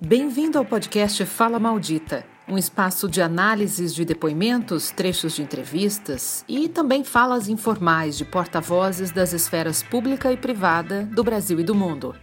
Bem-vindo 0.00 0.56
ao 0.56 0.64
podcast 0.64 1.24
Fala 1.26 1.58
Maldita, 1.58 2.24
um 2.48 2.56
espaço 2.56 3.08
de 3.08 3.20
análises 3.20 3.92
de 3.92 4.04
depoimentos, 4.04 4.90
trechos 4.90 5.34
de 5.34 5.42
entrevistas 5.42 6.44
e 6.48 6.68
também 6.68 7.02
falas 7.02 7.48
informais 7.48 8.16
de 8.16 8.24
porta-vozes 8.24 9.10
das 9.10 9.32
esferas 9.32 9.82
pública 9.82 10.32
e 10.32 10.36
privada 10.36 11.02
do 11.02 11.24
Brasil 11.24 11.58
e 11.58 11.64
do 11.64 11.74
mundo. 11.74 12.14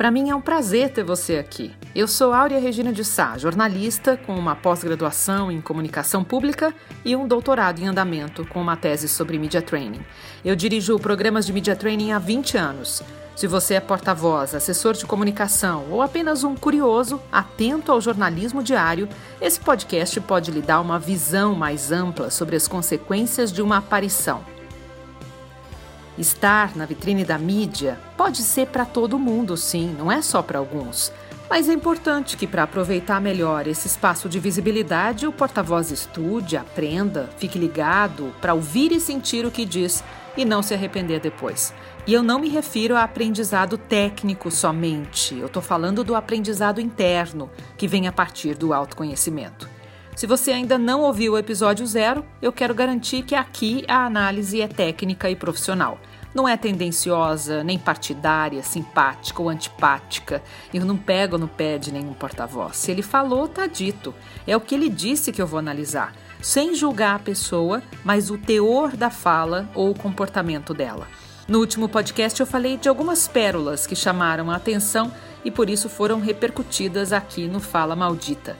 Para 0.00 0.10
mim 0.10 0.30
é 0.30 0.34
um 0.34 0.40
prazer 0.40 0.88
ter 0.88 1.04
você 1.04 1.36
aqui. 1.36 1.72
Eu 1.94 2.08
sou 2.08 2.32
Áurea 2.32 2.58
Regina 2.58 2.90
de 2.90 3.04
Sá, 3.04 3.36
jornalista 3.36 4.16
com 4.16 4.34
uma 4.34 4.56
pós-graduação 4.56 5.52
em 5.52 5.60
comunicação 5.60 6.24
pública 6.24 6.72
e 7.04 7.14
um 7.14 7.28
doutorado 7.28 7.80
em 7.80 7.86
andamento 7.86 8.46
com 8.46 8.62
uma 8.62 8.78
tese 8.78 9.06
sobre 9.06 9.38
media 9.38 9.60
training. 9.60 10.00
Eu 10.42 10.56
dirijo 10.56 10.98
programas 10.98 11.44
de 11.44 11.52
media 11.52 11.76
training 11.76 12.12
há 12.12 12.18
20 12.18 12.56
anos. 12.56 13.02
Se 13.36 13.46
você 13.46 13.74
é 13.74 13.80
porta-voz, 13.80 14.54
assessor 14.54 14.94
de 14.94 15.04
comunicação 15.04 15.84
ou 15.90 16.00
apenas 16.00 16.44
um 16.44 16.54
curioso 16.56 17.20
atento 17.30 17.92
ao 17.92 18.00
jornalismo 18.00 18.62
diário, 18.62 19.06
esse 19.38 19.60
podcast 19.60 20.18
pode 20.22 20.50
lhe 20.50 20.62
dar 20.62 20.80
uma 20.80 20.98
visão 20.98 21.54
mais 21.54 21.92
ampla 21.92 22.30
sobre 22.30 22.56
as 22.56 22.66
consequências 22.66 23.52
de 23.52 23.60
uma 23.60 23.76
aparição 23.76 24.42
Estar 26.20 26.76
na 26.76 26.84
vitrine 26.84 27.24
da 27.24 27.38
mídia 27.38 27.98
pode 28.14 28.42
ser 28.42 28.66
para 28.66 28.84
todo 28.84 29.18
mundo, 29.18 29.56
sim, 29.56 29.96
não 29.98 30.12
é 30.12 30.20
só 30.20 30.42
para 30.42 30.58
alguns. 30.58 31.10
Mas 31.48 31.66
é 31.66 31.72
importante 31.72 32.36
que, 32.36 32.46
para 32.46 32.64
aproveitar 32.64 33.22
melhor 33.22 33.66
esse 33.66 33.86
espaço 33.86 34.28
de 34.28 34.38
visibilidade, 34.38 35.26
o 35.26 35.32
porta-voz 35.32 35.90
estude, 35.90 36.58
aprenda, 36.58 37.30
fique 37.38 37.58
ligado 37.58 38.34
para 38.38 38.52
ouvir 38.52 38.92
e 38.92 39.00
sentir 39.00 39.46
o 39.46 39.50
que 39.50 39.64
diz 39.64 40.04
e 40.36 40.44
não 40.44 40.62
se 40.62 40.74
arrepender 40.74 41.20
depois. 41.20 41.72
E 42.06 42.12
eu 42.12 42.22
não 42.22 42.38
me 42.38 42.50
refiro 42.50 42.96
a 42.96 43.02
aprendizado 43.02 43.78
técnico 43.78 44.50
somente, 44.50 45.34
eu 45.38 45.46
estou 45.46 45.62
falando 45.62 46.04
do 46.04 46.14
aprendizado 46.14 46.82
interno, 46.82 47.50
que 47.78 47.88
vem 47.88 48.06
a 48.06 48.12
partir 48.12 48.54
do 48.54 48.74
autoconhecimento. 48.74 49.66
Se 50.14 50.26
você 50.26 50.52
ainda 50.52 50.76
não 50.76 51.00
ouviu 51.00 51.32
o 51.32 51.38
episódio 51.38 51.86
zero, 51.86 52.22
eu 52.42 52.52
quero 52.52 52.74
garantir 52.74 53.22
que 53.22 53.34
aqui 53.34 53.86
a 53.88 54.04
análise 54.04 54.60
é 54.60 54.68
técnica 54.68 55.30
e 55.30 55.34
profissional 55.34 55.98
não 56.34 56.48
é 56.48 56.56
tendenciosa, 56.56 57.64
nem 57.64 57.78
partidária, 57.78 58.62
simpática 58.62 59.42
ou 59.42 59.48
antipática. 59.48 60.42
Eu 60.72 60.84
não 60.84 60.96
pego 60.96 61.36
no 61.36 61.48
pé 61.48 61.78
de 61.78 61.92
nenhum 61.92 62.12
porta-voz. 62.12 62.76
Se 62.76 62.90
ele 62.90 63.02
falou, 63.02 63.48
tá 63.48 63.66
dito. 63.66 64.14
É 64.46 64.56
o 64.56 64.60
que 64.60 64.74
ele 64.74 64.88
disse 64.88 65.32
que 65.32 65.42
eu 65.42 65.46
vou 65.46 65.58
analisar, 65.58 66.14
sem 66.40 66.74
julgar 66.74 67.16
a 67.16 67.20
pessoa, 67.20 67.82
mas 68.04 68.30
o 68.30 68.38
teor 68.38 68.96
da 68.96 69.10
fala 69.10 69.68
ou 69.74 69.90
o 69.90 69.98
comportamento 69.98 70.72
dela. 70.72 71.06
No 71.48 71.58
último 71.58 71.88
podcast 71.88 72.38
eu 72.38 72.46
falei 72.46 72.76
de 72.76 72.88
algumas 72.88 73.26
pérolas 73.26 73.84
que 73.84 73.96
chamaram 73.96 74.50
a 74.50 74.56
atenção 74.56 75.12
e 75.44 75.50
por 75.50 75.68
isso 75.68 75.88
foram 75.88 76.20
repercutidas 76.20 77.12
aqui 77.12 77.48
no 77.48 77.58
Fala 77.58 77.96
Maldita. 77.96 78.56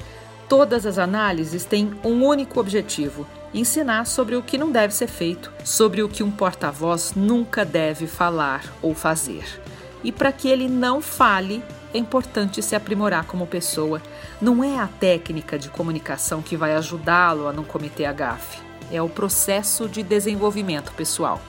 Todas 0.49 0.85
as 0.85 0.99
análises 0.99 1.65
têm 1.65 1.93
um 2.03 2.25
único 2.25 2.59
objetivo: 2.59 3.25
ensinar 3.53 4.07
sobre 4.07 4.37
o 4.37 4.43
que 4.43 4.59
não 4.59 4.71
deve 4.71 4.95
ser 4.95 5.09
feito, 5.09 5.53
sobre 5.65 6.03
o 6.03 6.09
que 6.09 6.23
um 6.23 6.31
porta-voz 6.31 7.15
nunca 7.15 7.65
deve 7.65 8.07
falar 8.07 8.65
ou 8.81 8.95
fazer. 8.95 9.61
E 10.03 10.13
para 10.13 10.33
que 10.33 10.49
ele 10.49 10.69
não 10.69 11.01
fale, 11.01 11.63
é 11.93 11.99
importante 11.99 12.63
se 12.63 12.75
aprimorar 12.75 13.25
como 13.25 13.47
pessoa. 13.47 14.01
Não 14.41 14.63
é 14.63 14.79
a 14.79 14.87
técnica 14.87 15.59
de 15.59 15.69
comunicação 15.69 16.41
que 16.41 16.57
vai 16.57 16.75
ajudá-lo 16.75 17.49
a 17.49 17.53
não 17.53 17.65
cometer 17.65 18.05
a 18.05 18.13
gafe, 18.13 18.59
é 18.91 19.03
o 19.03 19.09
processo 19.09 19.89
de 19.89 20.03
desenvolvimento 20.03 20.93
pessoal. 20.93 21.41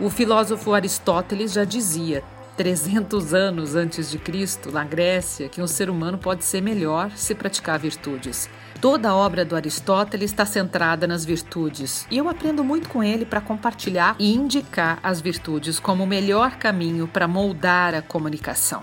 O 0.00 0.08
filósofo 0.10 0.72
Aristóteles 0.72 1.52
já 1.52 1.64
dizia: 1.64 2.24
300 2.56 3.32
anos 3.32 3.74
antes 3.74 4.10
de 4.10 4.18
Cristo, 4.18 4.70
na 4.70 4.84
Grécia, 4.84 5.48
que 5.48 5.62
um 5.62 5.66
ser 5.66 5.88
humano 5.88 6.18
pode 6.18 6.44
ser 6.44 6.60
melhor 6.60 7.10
se 7.16 7.34
praticar 7.34 7.78
virtudes. 7.78 8.48
Toda 8.80 9.10
a 9.10 9.14
obra 9.14 9.44
do 9.44 9.56
Aristóteles 9.56 10.30
está 10.30 10.44
centrada 10.44 11.06
nas 11.06 11.24
virtudes, 11.24 12.06
e 12.10 12.18
eu 12.18 12.28
aprendo 12.28 12.64
muito 12.64 12.88
com 12.88 13.02
ele 13.02 13.24
para 13.24 13.40
compartilhar 13.40 14.16
e 14.18 14.34
indicar 14.34 14.98
as 15.02 15.20
virtudes 15.20 15.78
como 15.78 16.04
o 16.04 16.06
melhor 16.06 16.56
caminho 16.56 17.06
para 17.06 17.28
moldar 17.28 17.94
a 17.94 18.02
comunicação. 18.02 18.82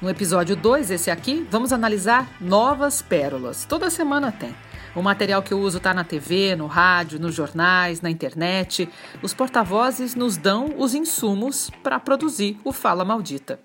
No 0.00 0.10
episódio 0.10 0.56
2, 0.56 0.90
esse 0.90 1.10
aqui, 1.10 1.46
vamos 1.50 1.72
analisar 1.72 2.28
novas 2.40 3.00
pérolas. 3.00 3.64
Toda 3.64 3.88
semana 3.88 4.32
tem. 4.32 4.54
O 4.94 5.02
material 5.02 5.42
que 5.42 5.52
eu 5.52 5.58
uso 5.58 5.78
está 5.78 5.92
na 5.92 6.04
TV, 6.04 6.54
no 6.54 6.66
rádio, 6.66 7.18
nos 7.18 7.34
jornais, 7.34 8.00
na 8.00 8.10
internet. 8.10 8.88
Os 9.22 9.34
porta-vozes 9.34 10.14
nos 10.14 10.36
dão 10.36 10.74
os 10.78 10.94
insumos 10.94 11.68
para 11.82 11.98
produzir 11.98 12.58
o 12.64 12.72
Fala 12.72 13.04
Maldita. 13.04 13.58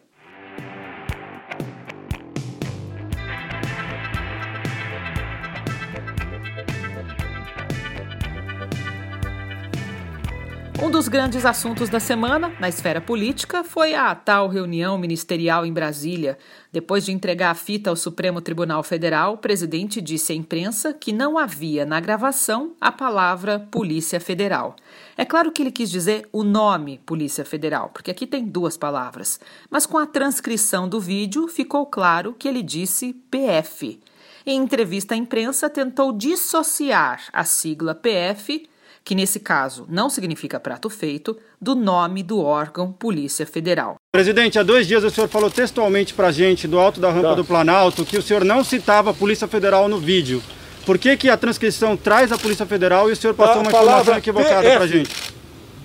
Um 10.82 10.90
dos 10.90 11.10
grandes 11.10 11.46
assuntos 11.46 11.90
da 11.90 12.00
semana, 12.00 12.56
na 12.58 12.70
esfera 12.70 13.02
política, 13.02 13.66
foi 13.66 13.94
a 13.94 14.16
tal 14.16 14.48
reunião 14.48 14.98
ministerial 14.98 15.66
em 15.66 15.74
Brasília. 15.74 16.38
Depois 16.72 17.04
de 17.04 17.12
entregar 17.12 17.52
a 17.52 17.56
fita 17.56 17.90
ao 17.90 17.98
Supremo 17.98 18.40
Tribunal 18.40 18.82
Federal, 18.82 19.34
o 19.34 19.38
presidente 19.38 20.00
disse 20.00 20.32
à 20.32 20.36
imprensa 20.36 20.94
que 20.94 21.12
não 21.12 21.38
havia 21.38 21.86
na 21.86 22.00
gravação 22.00 22.76
a 22.80 22.94
palavra 22.94 23.60
Polícia 23.60 24.22
Federal. 24.22 24.78
É 25.18 25.26
claro 25.26 25.52
que 25.52 25.62
ele 25.62 25.72
quis 25.72 25.92
dizer 25.92 26.30
o 26.32 26.46
nome 26.46 27.02
Polícia 27.06 27.44
Federal, 27.44 27.90
porque 27.90 28.12
aqui 28.12 28.26
tem 28.26 28.46
duas 28.46 28.78
palavras. 28.78 29.38
Mas 29.70 29.86
com 29.86 29.98
a 29.98 30.08
transcrição 30.08 30.88
do 30.88 31.02
vídeo 31.02 31.50
ficou 31.50 31.86
claro 31.88 32.34
que 32.40 32.48
ele 32.48 32.64
disse 32.64 33.14
PF. 33.30 34.00
Em 34.46 34.58
entrevista 34.58 35.14
à 35.14 35.18
imprensa, 35.18 35.70
tentou 35.70 36.14
dissociar 36.14 37.24
a 37.34 37.44
sigla 37.44 37.94
PF 37.94 38.66
que 39.10 39.16
nesse 39.16 39.40
caso 39.40 39.88
não 39.90 40.08
significa 40.08 40.60
prato 40.60 40.88
feito, 40.88 41.36
do 41.60 41.74
nome 41.74 42.22
do 42.22 42.40
órgão 42.44 42.92
Polícia 42.92 43.44
Federal. 43.44 43.96
Presidente, 44.12 44.60
há 44.60 44.62
dois 44.62 44.86
dias 44.86 45.04
o 45.04 45.10
senhor 45.10 45.28
falou 45.28 45.50
textualmente 45.50 46.14
para 46.14 46.28
a 46.28 46.32
gente, 46.32 46.68
do 46.68 46.78
alto 46.78 47.00
da 47.00 47.10
rampa 47.10 47.30
tá. 47.30 47.34
do 47.34 47.44
Planalto, 47.44 48.06
que 48.06 48.20
o 48.20 48.22
senhor 48.22 48.46
não 48.46 48.64
citava 48.64 49.10
a 49.10 49.14
Polícia 49.16 49.48
Federal 49.48 49.90
no 49.90 49.98
vídeo. 49.98 50.44
Por 50.86 51.00
que, 51.00 51.18
que 51.18 51.28
a 51.28 51.36
transcrição 51.36 51.98
traz 51.98 52.32
a 52.32 52.38
Polícia 52.38 52.68
Federal 52.68 53.10
e 53.10 53.14
o 53.14 53.16
senhor 53.16 53.34
passou 53.34 53.56
a 53.56 53.60
uma 53.62 53.72
informação 53.72 54.16
equivocada 54.16 54.62
para 54.62 54.84
a 54.84 54.88
gente? 54.88 55.10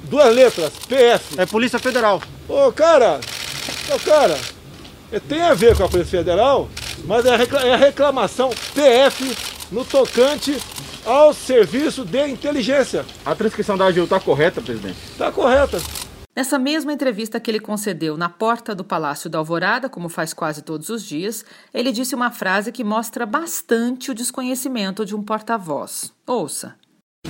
Duas 0.02 0.34
letras, 0.34 0.72
PF. 0.86 1.40
É 1.40 1.46
Polícia 1.46 1.78
Federal. 1.78 2.20
Ô, 2.46 2.70
cara, 2.72 3.20
ô, 3.90 3.98
cara, 4.00 4.38
tem 5.26 5.40
a 5.40 5.54
ver 5.54 5.74
com 5.74 5.84
a 5.84 5.88
Polícia 5.88 6.18
Federal, 6.18 6.68
mas 7.06 7.24
é 7.24 7.30
a 7.30 7.68
é 7.68 7.76
reclamação 7.76 8.50
PF 8.74 9.34
no 9.72 9.82
tocante 9.82 10.58
ao 11.04 11.32
serviço 11.32 12.04
de 12.04 12.26
inteligência. 12.28 13.04
A 13.24 13.34
transcrição 13.34 13.76
da 13.76 13.86
AGU 13.86 14.04
está 14.04 14.20
correta, 14.20 14.60
presidente? 14.60 14.96
Está 15.10 15.30
correta. 15.30 15.80
Nessa 16.36 16.58
mesma 16.58 16.92
entrevista 16.92 17.38
que 17.38 17.48
ele 17.48 17.60
concedeu 17.60 18.16
na 18.16 18.28
porta 18.28 18.74
do 18.74 18.82
Palácio 18.82 19.30
da 19.30 19.38
Alvorada, 19.38 19.88
como 19.88 20.08
faz 20.08 20.34
quase 20.34 20.62
todos 20.62 20.88
os 20.88 21.04
dias, 21.04 21.44
ele 21.72 21.92
disse 21.92 22.14
uma 22.14 22.30
frase 22.30 22.72
que 22.72 22.82
mostra 22.82 23.24
bastante 23.24 24.10
o 24.10 24.14
desconhecimento 24.14 25.04
de 25.04 25.14
um 25.14 25.22
porta-voz. 25.22 26.12
Ouça. 26.26 26.74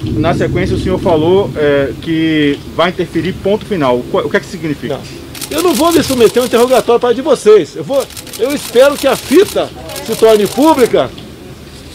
Na 0.03 0.35
sequência, 0.35 0.75
o 0.75 0.81
senhor 0.81 0.99
falou 0.99 1.51
é, 1.55 1.93
que 2.03 2.59
vai 2.75 2.91
interferir 2.91 3.35
ponto 3.35 3.67
final. 3.67 3.99
O 3.99 4.31
que 4.31 4.37
é 4.37 4.41
que 4.41 4.47
significa? 4.47 4.97
Não. 4.97 5.25
Eu 5.51 5.63
não 5.63 5.75
vou 5.75 5.93
me 5.93 6.03
submeter 6.03 6.41
a 6.41 6.45
um 6.45 6.47
interrogatório 6.47 7.01
para 7.01 7.15
de 7.15 7.21
vocês. 7.21 7.77
Eu, 7.77 7.85
vou, 7.85 8.05
eu 8.39 8.53
espero 8.55 8.97
que 8.97 9.07
a 9.07 9.15
fita 9.15 9.69
se 10.05 10.17
torne 10.17 10.47
pública 10.47 11.11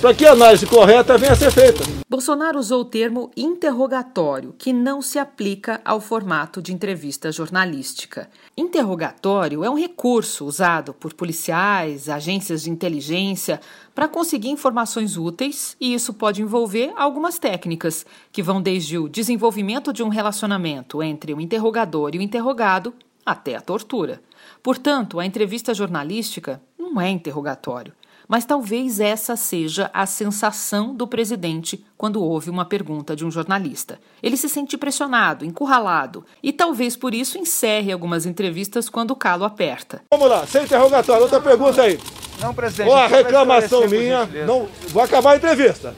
para 0.01 0.13
que 0.13 0.25
a 0.25 0.31
análise 0.31 0.65
correta 0.65 1.17
venha 1.17 1.33
a 1.33 1.35
ser 1.35 1.51
feita. 1.51 1.83
Bolsonaro 2.09 2.57
usou 2.57 2.81
o 2.81 2.85
termo 2.85 3.29
interrogatório, 3.35 4.55
que 4.57 4.71
não 4.71 5.01
se 5.01 5.19
aplica 5.19 5.81
ao 5.83 5.99
formato 5.99 6.61
de 6.61 6.73
entrevista 6.73 7.31
jornalística. 7.31 8.29
Interrogatório 8.57 9.63
é 9.63 9.69
um 9.69 9.77
recurso 9.77 10.45
usado 10.45 10.93
por 10.93 11.13
policiais, 11.13 12.07
agências 12.07 12.63
de 12.63 12.71
inteligência 12.71 13.59
para 13.93 14.07
conseguir 14.07 14.49
informações 14.49 15.17
úteis, 15.17 15.75
e 15.79 15.93
isso 15.93 16.13
pode 16.13 16.41
envolver 16.41 16.93
algumas 16.95 17.37
técnicas, 17.37 18.05
que 18.31 18.41
vão 18.41 18.61
desde 18.61 18.97
o 18.97 19.09
desenvolvimento 19.09 19.91
de 19.91 20.01
um 20.01 20.09
relacionamento 20.09 21.03
entre 21.03 21.33
o 21.33 21.41
interrogador 21.41 22.11
e 22.13 22.17
o 22.17 22.21
interrogado 22.21 22.93
até 23.25 23.55
a 23.55 23.61
tortura. 23.61 24.21
Portanto, 24.63 25.19
a 25.19 25.25
entrevista 25.25 25.73
jornalística 25.73 26.61
não 26.77 26.99
é 26.99 27.09
interrogatório. 27.09 27.93
Mas 28.29 28.45
talvez 28.45 28.99
essa 28.99 29.35
seja 29.35 29.89
a 29.91 30.05
sensação 30.05 30.93
do 30.93 31.07
presidente 31.07 31.83
quando 31.97 32.23
ouve 32.23 32.51
uma 32.51 32.63
pergunta 32.63 33.15
de 33.15 33.25
um 33.25 33.31
jornalista. 33.31 33.99
Ele 34.21 34.37
se 34.37 34.47
sente 34.47 34.77
pressionado, 34.77 35.43
encurralado 35.43 36.23
e 36.43 36.53
talvez 36.53 36.95
por 36.95 37.15
isso 37.15 37.39
encerre 37.39 37.91
algumas 37.91 38.27
entrevistas 38.27 38.87
quando 38.87 39.09
o 39.09 39.15
calo 39.15 39.43
aperta. 39.43 40.03
Vamos 40.11 40.29
lá, 40.29 40.45
sem 40.45 40.63
interrogatório, 40.63 41.23
outra 41.23 41.41
pergunta 41.41 41.81
aí. 41.81 41.99
Não, 42.39 42.53
presidente. 42.53 42.89
Ou 42.89 42.95
a 42.95 43.07
reclamação 43.07 43.87
minha, 43.87 44.27
não, 44.45 44.69
vou 44.89 45.01
acabar 45.01 45.31
a 45.31 45.35
entrevista. 45.37 45.95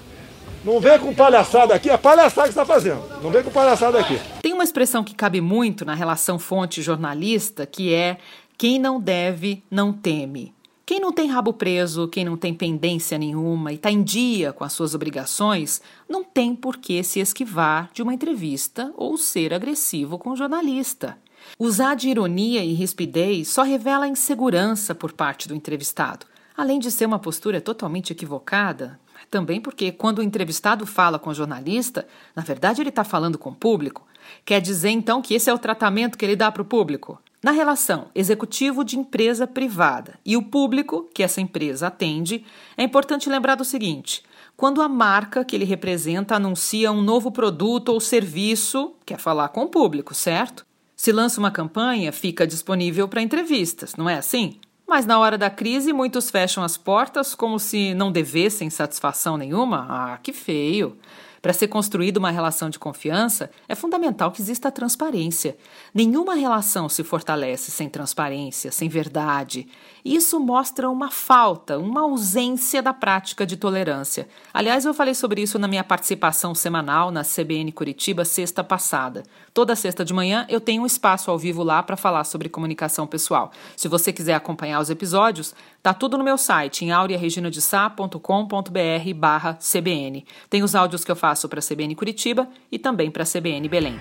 Não 0.64 0.80
vem 0.80 0.98
com 1.00 1.14
palhaçada 1.14 1.76
aqui, 1.76 1.90
é 1.90 1.98
palhaçada 1.98 2.48
que 2.48 2.54
você 2.54 2.62
está 2.62 2.66
fazendo. 2.66 3.04
Não 3.22 3.30
vem 3.30 3.44
com 3.44 3.52
palhaçada 3.52 4.00
aqui. 4.00 4.18
Tem 4.42 4.54
uma 4.54 4.64
expressão 4.64 5.04
que 5.04 5.14
cabe 5.14 5.42
muito 5.42 5.84
na 5.84 5.96
relação 5.96 6.40
fonte-jornalista, 6.40 7.66
que 7.66 7.94
é 7.94 8.18
quem 8.58 8.80
não 8.80 9.02
deve, 9.02 9.62
não 9.70 9.92
teme. 9.92 10.54
Quem 10.92 11.00
não 11.00 11.14
tem 11.14 11.30
rabo 11.30 11.54
preso, 11.54 12.06
quem 12.10 12.26
não 12.26 12.36
tem 12.36 12.54
pendência 12.54 13.18
nenhuma 13.18 13.72
e 13.72 13.76
está 13.76 13.90
em 13.90 14.04
dia 14.04 14.52
com 14.52 14.66
as 14.66 14.74
suas 14.74 14.94
obrigações, 14.94 15.82
não 16.10 16.22
tem 16.22 16.54
por 16.54 16.76
que 16.76 17.02
se 17.02 17.22
esquivar 17.22 17.90
de 17.94 18.04
uma 18.04 18.14
entrevista 18.14 18.92
ou 18.98 19.18
ser 19.18 19.54
agressivo 19.54 20.20
com 20.20 20.32
o 20.32 20.36
jornalista. 20.36 21.18
Usar 21.58 21.96
de 21.96 22.10
ironia 22.10 22.62
e 22.62 22.74
rispidez 22.74 23.48
só 23.48 23.64
revela 23.64 24.06
insegurança 24.06 24.94
por 24.94 25.14
parte 25.14 25.48
do 25.48 25.56
entrevistado, 25.56 26.26
além 26.58 26.78
de 26.78 26.92
ser 26.92 27.06
uma 27.06 27.20
postura 27.20 27.62
totalmente 27.62 28.12
equivocada. 28.12 29.00
Também 29.30 29.62
porque, 29.62 29.94
quando 29.94 30.20
o 30.20 30.24
entrevistado 30.24 30.86
fala 30.86 31.18
com 31.18 31.30
o 31.30 31.34
jornalista, 31.34 32.06
na 32.36 32.44
verdade 32.44 32.82
ele 32.82 32.90
está 32.90 33.06
falando 33.06 33.38
com 33.38 33.52
o 33.52 33.56
público. 33.56 34.06
Quer 34.44 34.60
dizer 34.60 34.90
então 34.90 35.22
que 35.22 35.36
esse 35.36 35.50
é 35.50 35.54
o 35.54 35.58
tratamento 35.58 36.18
que 36.18 36.26
ele 36.26 36.36
dá 36.36 36.52
para 36.52 36.62
o 36.62 36.66
público? 36.66 37.18
Na 37.44 37.50
relação 37.50 38.10
executivo 38.14 38.84
de 38.84 39.00
empresa 39.00 39.48
privada 39.48 40.20
e 40.24 40.38
o 40.38 40.44
público 40.44 41.10
que 41.12 41.24
essa 41.24 41.42
empresa 41.42 41.88
atende, 41.88 42.46
é 42.78 42.84
importante 42.84 43.30
lembrar 43.30 43.56
do 43.56 43.66
seguinte: 43.66 44.22
quando 44.56 44.80
a 44.80 44.88
marca 44.88 45.44
que 45.44 45.56
ele 45.56 45.66
representa 45.66 46.36
anuncia 46.36 46.92
um 46.92 47.02
novo 47.02 47.32
produto 47.32 47.90
ou 47.90 48.00
serviço, 48.00 48.94
quer 49.04 49.18
falar 49.18 49.50
com 49.50 49.64
o 49.64 49.70
público, 49.70 50.14
certo? 50.14 50.64
Se 50.96 51.12
lança 51.12 51.40
uma 51.40 51.50
campanha, 51.50 52.12
fica 52.12 52.46
disponível 52.46 53.08
para 53.08 53.24
entrevistas, 53.24 53.96
não 53.96 54.08
é 54.08 54.18
assim? 54.18 54.60
Mas 54.88 55.08
na 55.08 55.18
hora 55.18 55.36
da 55.36 55.50
crise, 55.50 55.92
muitos 55.92 56.30
fecham 56.30 56.64
as 56.64 56.78
portas 56.78 57.34
como 57.34 57.58
se 57.58 57.96
não 57.96 58.12
devessem 58.12 58.70
satisfação 58.70 59.36
nenhuma. 59.36 59.88
Ah, 59.90 60.20
que 60.22 60.32
feio! 60.32 60.96
Para 61.42 61.54
ser 61.54 61.68
construída 61.70 62.20
uma 62.20 62.30
relação 62.30 62.70
de 62.70 62.78
confiança, 62.78 63.50
é 63.68 63.74
fundamental 63.74 64.32
que 64.32 64.42
exista 64.42 64.72
transparência. 64.72 65.58
Nenhuma 65.92 66.36
relação 66.36 66.88
se 66.88 67.04
fortalece 67.04 67.72
sem 67.72 67.90
transparência, 67.90 68.72
sem 68.72 68.88
verdade. 68.88 69.68
Isso 70.04 70.40
mostra 70.40 70.90
uma 70.90 71.12
falta, 71.12 71.78
uma 71.78 72.02
ausência 72.02 72.82
da 72.82 72.94
prática 72.94 73.46
de 73.46 73.56
tolerância. 73.56 74.28
Aliás, 74.54 74.86
eu 74.86 74.94
falei 74.94 75.14
sobre 75.14 75.42
isso 75.42 75.60
na 75.60 75.68
minha 75.68 75.84
participação 75.84 76.56
semanal 76.56 77.12
na 77.12 77.24
CBN 77.24 77.72
Curitiba 77.72 78.26
sexta 78.26 78.64
passada. 78.64 79.24
Toda 79.54 79.76
sexta 79.76 80.04
de 80.04 80.14
manhã 80.14 80.46
eu 80.50 80.60
tenho 80.60 80.84
um 80.84 80.86
espaço 80.86 81.30
ao 81.30 81.38
vivo 81.38 81.64
lá 81.64 81.84
para 81.84 81.98
falar 81.98 82.24
sobre 82.24 82.50
comunicação 82.50 83.06
pessoal. 83.06 83.52
Se 83.76 83.88
você 83.88 84.12
quiser 84.12 84.34
acompanhar 84.34 84.80
os 84.80 84.90
episódios, 84.90 85.54
tá 85.84 85.94
tudo 85.94 86.18
no 86.18 86.24
meu 86.24 86.38
site 86.38 86.86
em 86.86 86.92
aureareginadesá.com.br 86.92 89.14
barra 89.16 89.56
CBN. 89.56 90.26
Tem 90.50 90.64
os 90.64 90.76
áudios 90.76 91.04
que 91.04 91.12
eu 91.12 91.16
faço 91.16 91.48
para 91.48 91.60
a 91.60 91.64
CBN 91.64 91.96
Curitiba 91.96 92.48
e 92.72 92.80
também 92.80 93.12
para 93.12 93.24
a 93.24 93.26
CBN 93.26 93.68
Belém. 93.70 94.00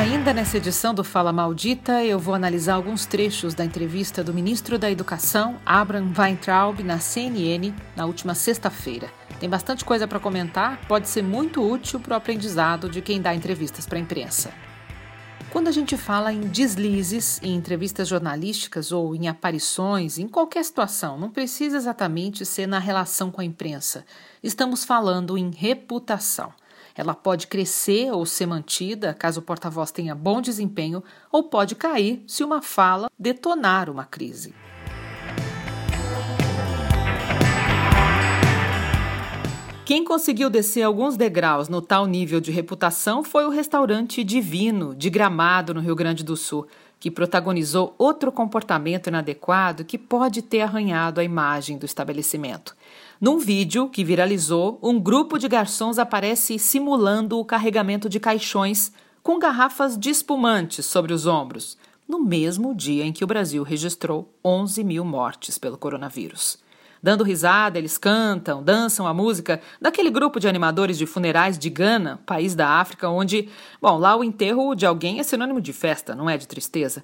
Ainda 0.00 0.32
nessa 0.32 0.56
edição 0.56 0.94
do 0.94 1.04
Fala 1.04 1.30
Maldita, 1.30 2.02
eu 2.02 2.18
vou 2.18 2.34
analisar 2.34 2.72
alguns 2.72 3.04
trechos 3.04 3.52
da 3.52 3.66
entrevista 3.66 4.24
do 4.24 4.32
ministro 4.32 4.78
da 4.78 4.90
Educação, 4.90 5.60
Abraham 5.64 6.10
Weintraub, 6.16 6.82
na 6.82 6.98
CNN, 6.98 7.74
na 7.94 8.06
última 8.06 8.34
sexta-feira. 8.34 9.10
Tem 9.38 9.46
bastante 9.46 9.84
coisa 9.84 10.08
para 10.08 10.18
comentar, 10.18 10.80
pode 10.88 11.06
ser 11.06 11.22
muito 11.22 11.62
útil 11.62 12.00
para 12.00 12.14
o 12.14 12.16
aprendizado 12.16 12.88
de 12.88 13.02
quem 13.02 13.20
dá 13.20 13.34
entrevistas 13.34 13.84
para 13.84 13.98
a 13.98 14.00
imprensa. 14.00 14.50
Quando 15.50 15.68
a 15.68 15.72
gente 15.72 15.98
fala 15.98 16.32
em 16.32 16.40
deslizes, 16.40 17.38
em 17.42 17.54
entrevistas 17.54 18.08
jornalísticas 18.08 18.92
ou 18.92 19.14
em 19.14 19.28
aparições, 19.28 20.16
em 20.16 20.26
qualquer 20.26 20.64
situação, 20.64 21.18
não 21.18 21.28
precisa 21.28 21.76
exatamente 21.76 22.46
ser 22.46 22.66
na 22.66 22.78
relação 22.78 23.30
com 23.30 23.42
a 23.42 23.44
imprensa. 23.44 24.06
Estamos 24.42 24.82
falando 24.82 25.36
em 25.36 25.50
reputação. 25.50 26.54
Ela 27.00 27.14
pode 27.14 27.46
crescer 27.46 28.12
ou 28.12 28.26
ser 28.26 28.44
mantida 28.44 29.14
caso 29.14 29.40
o 29.40 29.42
porta-voz 29.42 29.90
tenha 29.90 30.14
bom 30.14 30.38
desempenho, 30.38 31.02
ou 31.32 31.44
pode 31.44 31.74
cair 31.74 32.22
se 32.26 32.44
uma 32.44 32.60
fala 32.60 33.08
detonar 33.18 33.88
uma 33.88 34.04
crise. 34.04 34.54
Quem 39.86 40.04
conseguiu 40.04 40.50
descer 40.50 40.82
alguns 40.82 41.16
degraus 41.16 41.70
no 41.70 41.80
tal 41.80 42.04
nível 42.04 42.38
de 42.38 42.52
reputação 42.52 43.24
foi 43.24 43.46
o 43.46 43.50
restaurante 43.50 44.22
Divino, 44.22 44.94
de 44.94 45.08
Gramado, 45.08 45.72
no 45.72 45.80
Rio 45.80 45.96
Grande 45.96 46.22
do 46.22 46.36
Sul, 46.36 46.66
que 47.00 47.10
protagonizou 47.10 47.94
outro 47.96 48.30
comportamento 48.30 49.06
inadequado 49.06 49.86
que 49.86 49.96
pode 49.96 50.42
ter 50.42 50.60
arranhado 50.60 51.18
a 51.18 51.24
imagem 51.24 51.78
do 51.78 51.86
estabelecimento. 51.86 52.76
Num 53.18 53.38
vídeo 53.38 53.88
que 53.88 54.04
viralizou, 54.04 54.78
um 54.82 55.00
grupo 55.00 55.38
de 55.38 55.48
garçons 55.48 55.98
aparece 55.98 56.58
simulando 56.58 57.38
o 57.38 57.44
carregamento 57.44 58.06
de 58.06 58.20
caixões 58.20 58.92
com 59.22 59.38
garrafas 59.38 59.98
de 59.98 60.10
espumantes 60.10 60.84
sobre 60.84 61.14
os 61.14 61.26
ombros, 61.26 61.78
no 62.06 62.20
mesmo 62.20 62.74
dia 62.74 63.04
em 63.04 63.12
que 63.12 63.24
o 63.24 63.26
Brasil 63.26 63.62
registrou 63.62 64.32
11 64.44 64.84
mil 64.84 65.04
mortes 65.04 65.56
pelo 65.56 65.78
coronavírus. 65.78 66.58
Dando 67.02 67.24
risada, 67.24 67.78
eles 67.78 67.96
cantam, 67.96 68.62
dançam 68.62 69.06
a 69.06 69.14
música 69.14 69.60
daquele 69.80 70.10
grupo 70.10 70.38
de 70.38 70.46
animadores 70.46 70.98
de 70.98 71.06
funerais 71.06 71.58
de 71.58 71.70
Gana, 71.70 72.20
país 72.26 72.54
da 72.54 72.68
África, 72.68 73.08
onde, 73.08 73.48
bom, 73.80 73.96
lá 73.96 74.14
o 74.14 74.22
enterro 74.22 74.74
de 74.74 74.84
alguém 74.84 75.18
é 75.18 75.22
sinônimo 75.22 75.60
de 75.60 75.72
festa, 75.72 76.14
não 76.14 76.28
é 76.28 76.36
de 76.36 76.46
tristeza. 76.46 77.02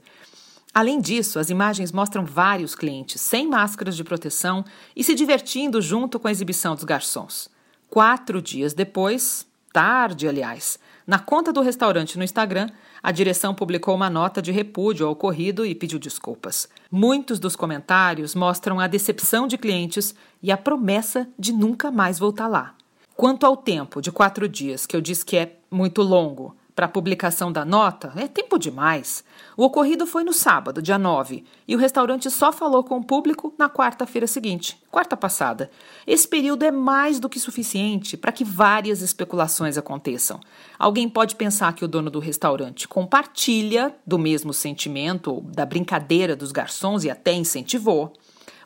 Além 0.75 1.00
disso, 1.00 1.38
as 1.38 1.48
imagens 1.48 1.90
mostram 1.90 2.26
vários 2.26 2.75
clientes 2.75 3.19
sem 3.22 3.48
máscaras 3.48 3.96
de 3.96 4.04
proteção 4.04 4.62
e 4.94 5.02
se 5.02 5.14
divertindo 5.14 5.81
junto 5.81 6.20
com 6.20 6.28
a 6.28 6.31
exibição 6.31 6.75
dos 6.75 6.84
garçons. 6.84 7.49
Quatro 7.88 8.42
dias 8.42 8.75
depois, 8.75 9.46
tarde, 9.76 10.26
aliás, 10.26 10.78
na 11.06 11.19
conta 11.19 11.52
do 11.52 11.61
restaurante 11.61 12.17
no 12.17 12.25
Instagram, 12.25 12.70
a 13.02 13.12
direção 13.12 13.55
publicou 13.55 13.94
uma 13.94 14.08
nota 14.08 14.40
de 14.40 14.50
repúdio 14.50 15.05
ao 15.05 15.12
ocorrido 15.12 15.67
e 15.67 15.75
pediu 15.75 15.99
desculpas. 15.99 16.67
Muitos 16.90 17.38
dos 17.38 17.55
comentários 17.55 18.34
mostram 18.34 18.81
a 18.81 18.87
decepção 18.87 19.46
de 19.46 19.58
clientes 19.58 20.14
e 20.43 20.50
a 20.50 20.56
promessa 20.56 21.28
de 21.38 21.52
nunca 21.52 21.90
mais 21.90 22.19
voltar 22.19 22.49
lá. 22.49 22.75
Quanto 23.14 23.44
ao 23.44 23.55
tempo 23.55 24.00
de 24.00 24.11
quatro 24.11 24.49
dias, 24.49 24.87
que 24.87 24.96
eu 24.96 25.00
disse 25.02 25.26
que 25.26 25.37
é 25.37 25.58
muito 25.70 26.00
longo, 26.00 26.56
para 26.76 26.84
a 26.84 26.90
publicação 26.90 27.50
da 27.50 27.64
nota 27.64 28.12
é 28.17 28.28
tempo 28.28 28.58
demais. 28.58 29.25
O 29.56 29.64
ocorrido 29.64 30.06
foi 30.06 30.23
no 30.23 30.32
sábado, 30.34 30.82
dia 30.82 30.99
9, 30.99 31.43
e 31.67 31.75
o 31.75 31.78
restaurante 31.78 32.31
só 32.31 32.52
falou 32.52 32.84
com 32.84 32.99
o 32.99 33.05
público 33.05 33.55
na 33.58 33.67
quarta-feira 33.67 34.26
seguinte, 34.26 34.78
quarta 34.90 35.17
passada. 35.17 35.70
Esse 36.06 36.28
período 36.28 36.64
é 36.64 36.70
mais 36.70 37.19
do 37.19 37.31
que 37.31 37.40
suficiente 37.40 38.14
para 38.14 38.31
que 38.31 38.44
várias 38.44 39.00
especulações 39.00 39.78
aconteçam. 39.78 40.38
Alguém 40.78 41.09
pode 41.09 41.35
pensar 41.35 41.73
que 41.73 41.85
o 41.85 41.88
dono 41.88 42.11
do 42.11 42.18
restaurante 42.18 42.87
compartilha 42.87 43.97
do 44.06 44.18
mesmo 44.18 44.52
sentimento, 44.52 45.40
da 45.47 45.64
brincadeira 45.64 46.37
dos 46.37 46.52
garçons 46.52 47.04
e 47.04 47.11
até 47.11 47.33
incentivou. 47.33 48.12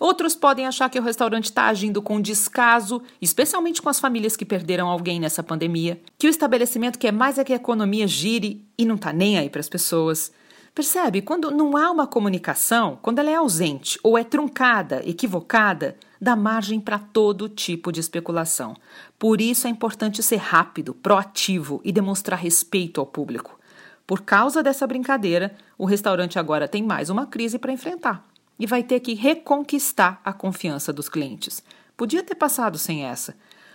Outros 0.01 0.35
podem 0.35 0.67
achar 0.67 0.89
que 0.89 0.99
o 0.99 1.03
restaurante 1.03 1.45
está 1.45 1.67
agindo 1.67 2.01
com 2.01 2.23
descaso, 2.23 3.03
especialmente 3.21 3.83
com 3.83 3.91
as 3.91 4.01
famílias 4.01 4.35
que 4.35 4.47
perderam 4.47 4.89
alguém 4.89 5.21
nessa 5.21 5.43
pandemia, 5.43 6.01
que 6.17 6.27
o 6.27 6.31
estabelecimento 6.31 6.99
quer 6.99 7.13
mais 7.13 7.37
é 7.37 7.45
que 7.45 7.53
a 7.53 7.57
economia 7.57 8.09
gire 8.09 8.65
e 8.79 8.87
não 8.87 8.95
está 8.95 9.13
nem 9.13 9.37
aí 9.37 9.51
para 9.51 9.61
as 9.61 9.69
pessoas. 9.69 10.33
Percebe? 10.75 11.21
Quando 11.21 11.51
não 11.51 11.77
há 11.77 11.91
uma 11.91 12.07
comunicação, 12.07 12.99
quando 13.03 13.19
ela 13.19 13.29
é 13.29 13.35
ausente 13.35 14.01
ou 14.03 14.17
é 14.17 14.25
truncada, 14.25 15.03
equivocada, 15.05 15.95
dá 16.19 16.35
margem 16.35 16.81
para 16.81 16.99
todo 16.99 17.47
tipo 17.47 17.93
de 17.93 18.01
especulação. 18.01 18.75
Por 19.19 19.39
isso 19.39 19.67
é 19.67 19.71
importante 19.71 20.23
ser 20.23 20.37
rápido, 20.37 20.95
proativo 20.95 21.79
e 21.85 21.93
demonstrar 21.93 22.39
respeito 22.39 23.03
ao 23.03 23.07
público. 23.07 23.61
Por 24.07 24.23
causa 24.23 24.63
dessa 24.63 24.87
brincadeira, 24.87 25.55
o 25.77 25.85
restaurante 25.85 26.39
agora 26.39 26.67
tem 26.67 26.83
mais 26.83 27.11
uma 27.11 27.27
crise 27.27 27.59
para 27.59 27.71
enfrentar 27.71 28.30
e 28.61 28.67
vai 28.67 28.83
ter 28.83 29.01
que 29.01 29.15
reconquistar 29.15 30.21
a 30.23 30.33
confiança 30.33 30.93
dos 30.93 31.09
clientes. 31.09 31.65
Podia 31.97 32.23
ter 32.23 32.35
passado 32.35 32.77
sem 32.77 33.07
essa. 33.07 33.35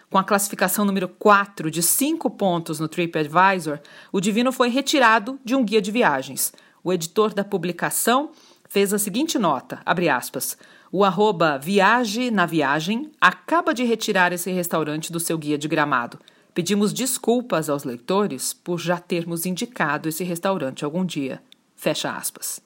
Com 0.10 0.20
a 0.20 0.24
classificação 0.24 0.86
número 0.86 1.10
4 1.10 1.72
de 1.72 1.82
5 1.82 2.30
pontos 2.30 2.80
no 2.80 2.88
TripAdvisor, 2.88 3.80
o 4.12 4.22
Divino 4.22 4.52
foi 4.52 4.70
retirado 4.70 5.40
de 5.44 5.56
um 5.56 5.66
guia 5.66 5.82
de 5.82 5.92
viagens. 5.92 6.54
O 6.84 6.94
editor 6.94 7.34
da 7.34 7.44
publicação 7.44 8.30
fez 8.70 8.94
a 8.94 9.00
seguinte 9.00 9.40
nota, 9.40 9.82
aspas, 10.16 10.56
o 10.92 11.04
arroba 11.04 11.58
Viage 11.58 12.30
na 12.30 12.46
Viagem 12.46 13.12
acaba 13.20 13.74
de 13.74 13.84
retirar 13.84 14.32
esse 14.32 14.52
restaurante 14.52 15.12
do 15.12 15.20
seu 15.20 15.38
guia 15.38 15.58
de 15.58 15.68
gramado. 15.68 16.20
Pedimos 16.54 16.94
desculpas 16.94 17.70
aos 17.70 17.84
leitores 17.84 18.54
por 18.54 18.80
já 18.80 18.98
termos 18.98 19.46
indicado 19.46 20.08
esse 20.08 20.24
restaurante 20.24 20.86
algum 20.86 21.04
dia. 21.04 21.42
Fecha 21.76 22.16
aspas. 22.16 22.62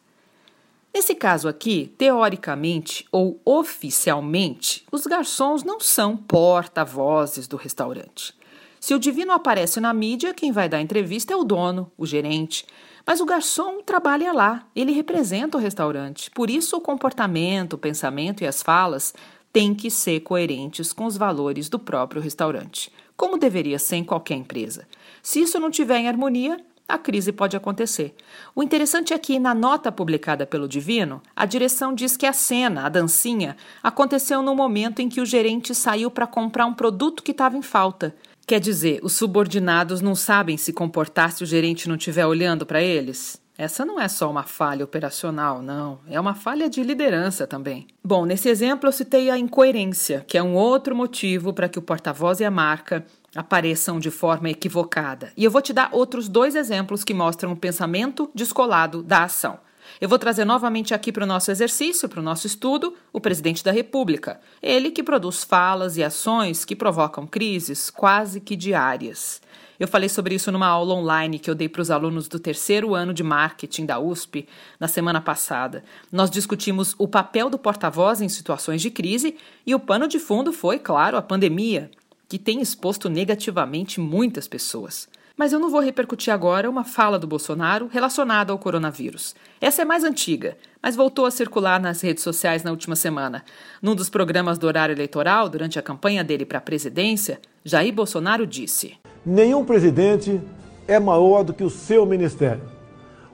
Nesse 0.94 1.14
caso 1.14 1.48
aqui, 1.48 1.94
teoricamente 1.98 3.06
ou 3.12 3.40
oficialmente, 3.46 4.86
os 4.92 5.06
garçons 5.06 5.64
não 5.64 5.80
são 5.80 6.18
porta-vozes 6.18 7.48
do 7.48 7.58
restaurante. 7.58 8.34
Se 8.80 8.94
o 8.94 9.00
divino 9.00 9.32
aparece 9.34 9.80
na 9.80 9.94
mídia, 9.94 10.34
quem 10.34 10.52
vai 10.52 10.68
dar 10.68 10.82
entrevista 10.82 11.34
é 11.34 11.36
o 11.36 11.44
dono, 11.44 11.92
o 11.98 12.06
gerente. 12.06 12.66
Mas 13.06 13.20
o 13.20 13.26
garçom 13.26 13.82
trabalha 13.82 14.32
lá, 14.32 14.68
ele 14.76 14.92
representa 14.92 15.58
o 15.58 15.62
restaurante. 15.62 16.32
Por 16.32 16.50
isso, 16.50 16.78
o 16.78 16.82
comportamento, 16.82 17.74
o 17.74 17.78
pensamento 17.78 18.44
e 18.44 18.48
as 18.48 18.64
falas 18.64 19.14
têm 19.52 19.76
que 19.76 19.92
ser 19.92 20.22
coerentes 20.22 20.94
com 20.94 21.06
os 21.06 21.18
valores 21.18 21.70
do 21.70 21.80
próprio 21.80 22.22
restaurante, 22.22 22.92
como 23.18 23.38
deveria 23.38 23.80
ser 23.80 23.98
em 23.98 24.04
qualquer 24.04 24.36
empresa. 24.36 24.88
Se 25.22 25.42
isso 25.42 25.60
não 25.60 25.70
tiver 25.70 25.98
em 26.00 26.08
harmonia, 26.08 26.60
a 26.90 26.98
crise 26.98 27.32
pode 27.32 27.56
acontecer. 27.56 28.16
O 28.56 28.64
interessante 28.64 29.14
é 29.14 29.18
que, 29.20 29.38
na 29.38 29.54
nota 29.54 29.92
publicada 29.92 30.46
pelo 30.46 30.68
Divino, 30.68 31.22
a 31.36 31.46
direção 31.46 31.94
diz 31.94 32.18
que 32.18 32.26
a 32.26 32.34
cena, 32.34 32.86
a 32.86 32.90
dancinha, 32.90 33.56
aconteceu 33.84 34.42
no 34.42 34.56
momento 34.56 35.00
em 35.00 35.08
que 35.08 35.22
o 35.22 35.26
gerente 35.26 35.76
saiu 35.76 36.10
para 36.10 36.26
comprar 36.26 36.66
um 36.66 36.74
produto 36.74 37.22
que 37.22 37.32
estava 37.32 37.56
em 37.56 37.62
falta. 37.62 38.16
Quer 38.48 38.60
dizer, 38.60 39.00
os 39.04 39.14
subordinados 39.14 40.02
não 40.02 40.16
sabem 40.16 40.58
se 40.58 40.74
comportar 40.74 41.32
se 41.32 41.44
o 41.44 41.46
gerente 41.46 41.88
não 41.88 41.96
estiver 41.96 42.26
olhando 42.26 42.66
para 42.66 42.82
eles? 42.82 43.40
Essa 43.60 43.86
não 43.86 44.00
é 44.00 44.08
só 44.08 44.32
uma 44.32 44.44
falha 44.44 44.86
operacional, 44.86 45.62
não. 45.62 46.00
É 46.10 46.18
uma 46.18 46.34
falha 46.34 46.70
de 46.70 46.82
liderança 46.82 47.46
também. 47.46 47.88
Bom, 48.02 48.26
nesse 48.26 48.48
exemplo 48.48 48.88
eu 48.88 48.94
citei 48.94 49.30
a 49.30 49.38
incoerência, 49.38 50.24
que 50.26 50.38
é 50.38 50.42
um 50.42 50.56
outro 50.56 50.96
motivo 50.96 51.52
para 51.52 51.68
que 51.68 51.78
o 51.78 51.82
porta-voz 51.82 52.40
e 52.40 52.46
a 52.46 52.50
marca 52.50 53.06
apareçam 53.36 54.00
de 54.00 54.10
forma 54.10 54.50
equivocada. 54.50 55.32
E 55.36 55.44
eu 55.44 55.52
vou 55.52 55.62
te 55.62 55.74
dar 55.74 55.90
outros 55.92 56.28
dois 56.28 56.56
exemplos 56.56 57.04
que 57.04 57.14
mostram 57.14 57.52
o 57.52 57.58
pensamento 57.58 58.30
descolado 58.34 59.04
da 59.04 59.24
ação. 59.24 59.60
Eu 60.00 60.08
vou 60.08 60.20
trazer 60.20 60.46
novamente 60.46 60.94
aqui 60.94 61.12
para 61.12 61.24
o 61.24 61.28
nosso 61.28 61.52
exercício, 61.52 62.08
para 62.08 62.20
o 62.20 62.24
nosso 62.24 62.48
estudo, 62.48 62.96
o 63.12 63.20
presidente 63.20 63.64
da 63.64 63.72
República. 63.72 64.40
Ele 64.62 64.92
que 64.92 65.04
produz 65.04 65.44
falas 65.44 65.98
e 65.98 66.04
ações 66.04 66.64
que 66.64 66.76
provocam 66.76 67.26
crises 67.26 67.90
quase 67.90 68.40
que 68.40 68.56
diárias. 68.56 69.42
Eu 69.80 69.88
falei 69.88 70.10
sobre 70.10 70.36
isso 70.36 70.52
numa 70.52 70.68
aula 70.68 70.94
online 70.94 71.40
que 71.40 71.50
eu 71.50 71.56
dei 71.56 71.70
para 71.70 71.82
os 71.82 71.90
alunos 71.90 72.28
do 72.28 72.38
terceiro 72.38 72.94
ano 72.94 73.14
de 73.14 73.24
marketing 73.24 73.86
da 73.86 73.98
USP 73.98 74.46
na 74.78 74.90
semana 74.90 75.22
passada. 75.22 75.86
Nós 76.12 76.30
discutimos 76.30 76.94
o 76.98 77.08
papel 77.08 77.50
do 77.50 77.58
porta-voz 77.58 78.22
em 78.22 78.28
situações 78.28 78.82
de 78.82 78.92
crise 78.92 79.38
e 79.66 79.74
o 79.74 79.80
pano 79.80 80.08
de 80.08 80.20
fundo 80.20 80.52
foi, 80.52 80.80
claro, 80.80 81.16
a 81.16 81.22
pandemia 81.22 81.90
que 82.30 82.38
tem 82.38 82.62
exposto 82.62 83.10
negativamente 83.10 84.00
muitas 84.00 84.48
pessoas. 84.48 85.10
Mas 85.36 85.52
eu 85.52 85.60
não 85.60 85.72
vou 85.72 85.80
repercutir 85.80 86.32
agora 86.32 86.70
uma 86.70 86.84
fala 86.84 87.18
do 87.18 87.26
Bolsonaro 87.26 87.90
relacionada 87.92 88.52
ao 88.52 88.60
coronavírus. 88.60 89.34
Essa 89.60 89.82
é 89.82 89.86
mais 89.86 90.04
antiga, 90.04 90.56
mas 90.84 90.96
voltou 90.96 91.26
a 91.26 91.32
circular 91.32 91.80
nas 91.80 92.02
redes 92.02 92.24
sociais 92.24 92.62
na 92.62 92.70
última 92.70 92.96
semana. 92.96 93.44
Num 93.82 93.96
dos 93.96 94.10
programas 94.10 94.60
do 94.60 94.68
horário 94.68 94.94
eleitoral, 94.94 95.50
durante 95.50 95.80
a 95.80 95.82
campanha 95.82 96.24
dele 96.24 96.46
para 96.46 96.60
a 96.60 96.62
presidência, 96.62 97.40
Jair 97.64 97.94
Bolsonaro 97.94 98.46
disse: 98.46 98.98
Nenhum 99.26 99.66
presidente 99.66 100.40
é 100.88 101.00
maior 101.00 101.44
do 101.44 101.54
que 101.54 101.64
o 101.64 101.70
seu 101.70 102.06
ministério. 102.06 102.62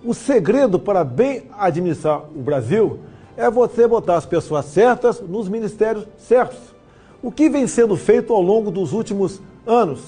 O 0.03 0.13
segredo 0.13 0.79
para 0.79 1.03
bem 1.03 1.49
administrar 1.57 2.21
o 2.23 2.41
Brasil 2.41 2.99
é 3.35 3.49
você 3.49 3.87
botar 3.87 4.17
as 4.17 4.25
pessoas 4.25 4.65
certas 4.65 5.19
nos 5.19 5.49
ministérios 5.49 6.07
certos. 6.17 6.74
O 7.25 7.31
que 7.31 7.49
vem 7.49 7.65
sendo 7.65 7.95
feito 7.95 8.31
ao 8.31 8.39
longo 8.39 8.69
dos 8.69 8.93
últimos 8.93 9.41
anos? 9.65 9.99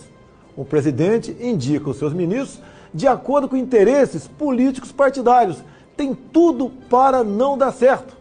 O 0.55 0.63
presidente 0.63 1.36
indica 1.41 1.89
os 1.89 1.97
seus 1.97 2.13
ministros 2.13 2.62
de 2.93 3.07
acordo 3.07 3.50
com 3.50 3.57
interesses 3.57 4.27
políticos 4.27 4.91
partidários. 4.91 5.57
Tem 5.95 6.13
tudo 6.13 6.69
para 6.88 7.24
não 7.24 7.57
dar 7.57 7.71
certo. 7.71 8.15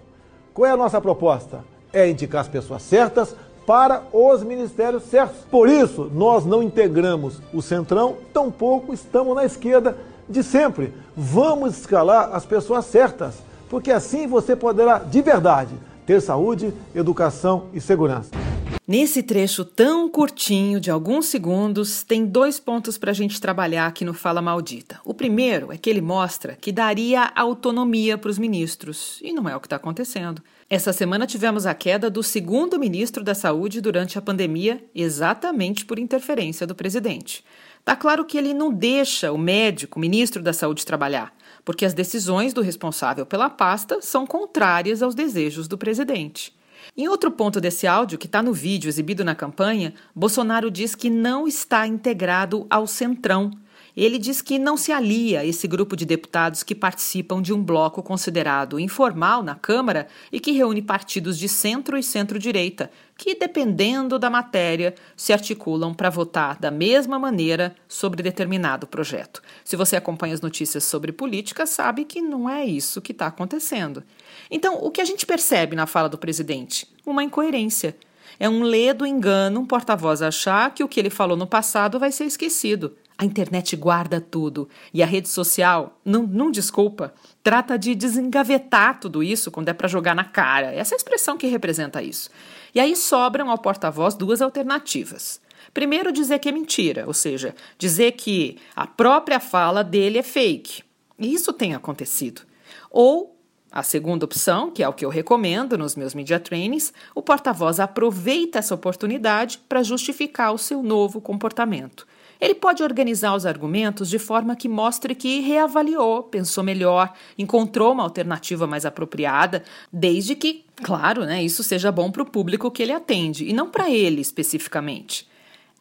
Qual 0.54 0.66
é 0.66 0.70
a 0.70 0.78
nossa 0.78 0.98
proposta? 0.98 1.62
É 1.92 2.08
indicar 2.08 2.40
as 2.40 2.48
pessoas 2.48 2.80
certas 2.80 3.36
para 3.66 4.02
os 4.14 4.42
ministérios 4.42 5.02
certos. 5.02 5.44
Por 5.50 5.68
isso, 5.68 6.10
nós 6.14 6.46
não 6.46 6.62
integramos 6.62 7.42
o 7.52 7.60
centrão, 7.60 8.16
tampouco 8.32 8.94
estamos 8.94 9.36
na 9.36 9.44
esquerda 9.44 9.94
de 10.26 10.42
sempre. 10.42 10.94
Vamos 11.14 11.76
escalar 11.76 12.34
as 12.34 12.46
pessoas 12.46 12.86
certas, 12.86 13.34
porque 13.68 13.92
assim 13.92 14.26
você 14.26 14.56
poderá, 14.56 15.00
de 15.00 15.20
verdade, 15.20 15.74
ter 16.06 16.22
saúde, 16.22 16.72
educação 16.94 17.64
e 17.74 17.80
segurança. 17.80 18.55
Nesse 18.88 19.20
trecho 19.20 19.64
tão 19.64 20.08
curtinho, 20.08 20.78
de 20.78 20.92
alguns 20.92 21.26
segundos, 21.26 22.04
tem 22.04 22.24
dois 22.24 22.60
pontos 22.60 22.96
para 22.96 23.10
a 23.10 23.14
gente 23.14 23.40
trabalhar 23.40 23.84
aqui 23.84 24.04
no 24.04 24.14
Fala 24.14 24.40
Maldita. 24.40 25.00
O 25.04 25.12
primeiro 25.12 25.72
é 25.72 25.76
que 25.76 25.90
ele 25.90 26.00
mostra 26.00 26.54
que 26.54 26.70
daria 26.70 27.32
autonomia 27.34 28.16
para 28.16 28.30
os 28.30 28.38
ministros, 28.38 29.18
e 29.22 29.32
não 29.32 29.48
é 29.48 29.56
o 29.56 29.60
que 29.60 29.66
está 29.66 29.74
acontecendo. 29.74 30.40
Essa 30.70 30.92
semana 30.92 31.26
tivemos 31.26 31.66
a 31.66 31.74
queda 31.74 32.08
do 32.08 32.22
segundo 32.22 32.78
ministro 32.78 33.24
da 33.24 33.34
Saúde 33.34 33.80
durante 33.80 34.20
a 34.20 34.22
pandemia, 34.22 34.80
exatamente 34.94 35.84
por 35.84 35.98
interferência 35.98 36.64
do 36.64 36.74
presidente. 36.76 37.44
Tá 37.84 37.96
claro 37.96 38.24
que 38.24 38.38
ele 38.38 38.54
não 38.54 38.72
deixa 38.72 39.32
o 39.32 39.38
médico, 39.38 39.98
o 39.98 40.00
ministro 40.00 40.40
da 40.40 40.52
Saúde, 40.52 40.86
trabalhar, 40.86 41.34
porque 41.64 41.84
as 41.84 41.92
decisões 41.92 42.54
do 42.54 42.62
responsável 42.62 43.26
pela 43.26 43.50
pasta 43.50 44.00
são 44.00 44.24
contrárias 44.24 45.02
aos 45.02 45.16
desejos 45.16 45.66
do 45.66 45.76
presidente. 45.76 46.55
Em 46.96 47.08
outro 47.08 47.30
ponto 47.30 47.60
desse 47.60 47.86
áudio, 47.86 48.18
que 48.18 48.26
está 48.26 48.42
no 48.42 48.52
vídeo 48.52 48.88
exibido 48.88 49.24
na 49.24 49.34
campanha, 49.34 49.94
Bolsonaro 50.14 50.70
diz 50.70 50.94
que 50.94 51.08
não 51.08 51.48
está 51.48 51.86
integrado 51.86 52.66
ao 52.68 52.86
Centrão. 52.86 53.50
Ele 53.96 54.18
diz 54.18 54.42
que 54.42 54.58
não 54.58 54.76
se 54.76 54.92
alia 54.92 55.40
a 55.40 55.44
esse 55.46 55.66
grupo 55.66 55.96
de 55.96 56.04
deputados 56.04 56.62
que 56.62 56.74
participam 56.74 57.40
de 57.40 57.52
um 57.54 57.62
bloco 57.62 58.02
considerado 58.02 58.78
informal 58.78 59.42
na 59.42 59.54
Câmara 59.54 60.06
e 60.30 60.38
que 60.38 60.52
reúne 60.52 60.82
partidos 60.82 61.38
de 61.38 61.48
centro 61.48 61.96
e 61.96 62.02
centro-direita, 62.02 62.90
que, 63.16 63.34
dependendo 63.34 64.18
da 64.18 64.28
matéria, 64.28 64.94
se 65.16 65.32
articulam 65.32 65.94
para 65.94 66.10
votar 66.10 66.58
da 66.58 66.70
mesma 66.70 67.18
maneira 67.18 67.74
sobre 67.88 68.22
determinado 68.22 68.86
projeto. 68.86 69.40
Se 69.64 69.76
você 69.76 69.96
acompanha 69.96 70.34
as 70.34 70.42
notícias 70.42 70.84
sobre 70.84 71.10
política, 71.10 71.64
sabe 71.64 72.04
que 72.04 72.20
não 72.20 72.50
é 72.50 72.66
isso 72.66 73.00
que 73.00 73.12
está 73.12 73.28
acontecendo. 73.28 74.04
Então, 74.50 74.74
o 74.74 74.90
que 74.90 75.00
a 75.00 75.06
gente 75.06 75.24
percebe 75.24 75.74
na 75.74 75.86
fala 75.86 76.10
do 76.10 76.18
presidente? 76.18 76.86
Uma 77.06 77.24
incoerência. 77.24 77.96
É 78.38 78.46
um 78.46 78.62
ledo 78.62 79.06
engano 79.06 79.60
um 79.60 79.66
porta-voz 79.66 80.20
achar 80.20 80.74
que 80.74 80.84
o 80.84 80.88
que 80.88 81.00
ele 81.00 81.08
falou 81.08 81.38
no 81.38 81.46
passado 81.46 81.98
vai 81.98 82.12
ser 82.12 82.24
esquecido. 82.24 82.94
A 83.18 83.24
internet 83.24 83.74
guarda 83.76 84.20
tudo 84.20 84.68
e 84.92 85.02
a 85.02 85.06
rede 85.06 85.28
social, 85.28 85.98
não, 86.04 86.24
não 86.26 86.50
desculpa, 86.50 87.14
trata 87.42 87.78
de 87.78 87.94
desengavetar 87.94 89.00
tudo 89.00 89.22
isso 89.22 89.50
quando 89.50 89.70
é 89.70 89.72
para 89.72 89.88
jogar 89.88 90.14
na 90.14 90.24
cara. 90.24 90.74
Essa 90.74 90.94
é 90.94 90.96
a 90.96 90.98
expressão 90.98 91.38
que 91.38 91.46
representa 91.46 92.02
isso. 92.02 92.28
E 92.74 92.80
aí 92.80 92.94
sobram 92.94 93.50
ao 93.50 93.56
porta-voz 93.56 94.14
duas 94.14 94.42
alternativas. 94.42 95.40
Primeiro, 95.72 96.12
dizer 96.12 96.38
que 96.38 96.48
é 96.48 96.52
mentira, 96.52 97.04
ou 97.06 97.14
seja, 97.14 97.54
dizer 97.78 98.12
que 98.12 98.58
a 98.74 98.86
própria 98.86 99.40
fala 99.40 99.82
dele 99.82 100.18
é 100.18 100.22
fake. 100.22 100.82
E 101.18 101.32
isso 101.32 101.52
tem 101.54 101.74
acontecido. 101.74 102.42
Ou 102.90 103.34
a 103.72 103.82
segunda 103.82 104.24
opção, 104.24 104.70
que 104.70 104.82
é 104.82 104.88
o 104.88 104.92
que 104.92 105.04
eu 105.04 105.10
recomendo 105.10 105.76
nos 105.76 105.96
meus 105.96 106.14
media 106.14 106.38
trainings, 106.38 106.92
o 107.14 107.22
porta-voz 107.22 107.80
aproveita 107.80 108.58
essa 108.58 108.74
oportunidade 108.74 109.58
para 109.68 109.82
justificar 109.82 110.52
o 110.52 110.58
seu 110.58 110.82
novo 110.82 111.20
comportamento. 111.20 112.06
Ele 112.40 112.54
pode 112.54 112.82
organizar 112.82 113.34
os 113.34 113.46
argumentos 113.46 114.08
de 114.08 114.18
forma 114.18 114.56
que 114.56 114.68
mostre 114.68 115.14
que 115.14 115.40
reavaliou, 115.40 116.22
pensou 116.22 116.62
melhor, 116.62 117.12
encontrou 117.38 117.92
uma 117.92 118.02
alternativa 118.02 118.66
mais 118.66 118.84
apropriada, 118.84 119.62
desde 119.92 120.34
que, 120.34 120.64
claro, 120.82 121.24
né, 121.24 121.42
isso 121.42 121.62
seja 121.62 121.90
bom 121.90 122.10
para 122.10 122.22
o 122.22 122.30
público 122.30 122.70
que 122.70 122.82
ele 122.82 122.92
atende 122.92 123.48
e 123.48 123.52
não 123.52 123.70
para 123.70 123.90
ele 123.90 124.20
especificamente. 124.20 125.26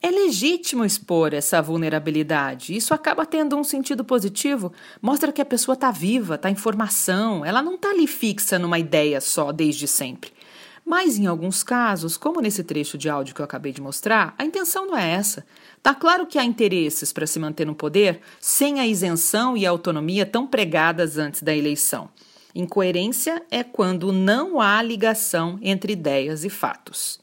É 0.01 0.11
legítimo 0.11 0.85
expor 0.85 1.33
essa 1.33 1.61
vulnerabilidade. 1.61 2.75
Isso 2.75 2.93
acaba 2.93 3.25
tendo 3.25 3.57
um 3.57 3.63
sentido 3.63 4.03
positivo. 4.03 4.71
Mostra 5.01 5.31
que 5.31 5.41
a 5.41 5.45
pessoa 5.45 5.73
está 5.73 5.89
viva, 5.89 6.35
está 6.35 6.47
em 6.47 6.55
formação, 6.55 7.43
ela 7.43 7.61
não 7.63 7.73
está 7.73 7.89
ali 7.89 8.05
fixa 8.05 8.59
numa 8.59 8.77
ideia 8.77 9.19
só 9.19 9.51
desde 9.51 9.87
sempre. 9.87 10.31
Mas 10.85 11.17
em 11.17 11.25
alguns 11.25 11.63
casos, 11.63 12.15
como 12.15 12.39
nesse 12.39 12.63
trecho 12.63 12.95
de 12.95 13.09
áudio 13.09 13.33
que 13.33 13.41
eu 13.41 13.45
acabei 13.45 13.71
de 13.71 13.81
mostrar, 13.81 14.35
a 14.37 14.45
intenção 14.45 14.85
não 14.85 14.95
é 14.95 15.13
essa. 15.13 15.43
Tá 15.81 15.95
claro 15.95 16.27
que 16.27 16.37
há 16.37 16.43
interesses 16.43 17.11
para 17.11 17.25
se 17.25 17.39
manter 17.39 17.65
no 17.65 17.73
poder 17.73 18.21
sem 18.39 18.79
a 18.79 18.85
isenção 18.85 19.57
e 19.57 19.65
a 19.65 19.71
autonomia 19.71 20.27
tão 20.27 20.45
pregadas 20.45 21.17
antes 21.17 21.41
da 21.41 21.55
eleição. 21.55 22.07
Incoerência 22.53 23.43
é 23.49 23.63
quando 23.63 24.13
não 24.13 24.61
há 24.61 24.79
ligação 24.81 25.57
entre 25.61 25.93
ideias 25.93 26.45
e 26.45 26.49
fatos. 26.49 27.19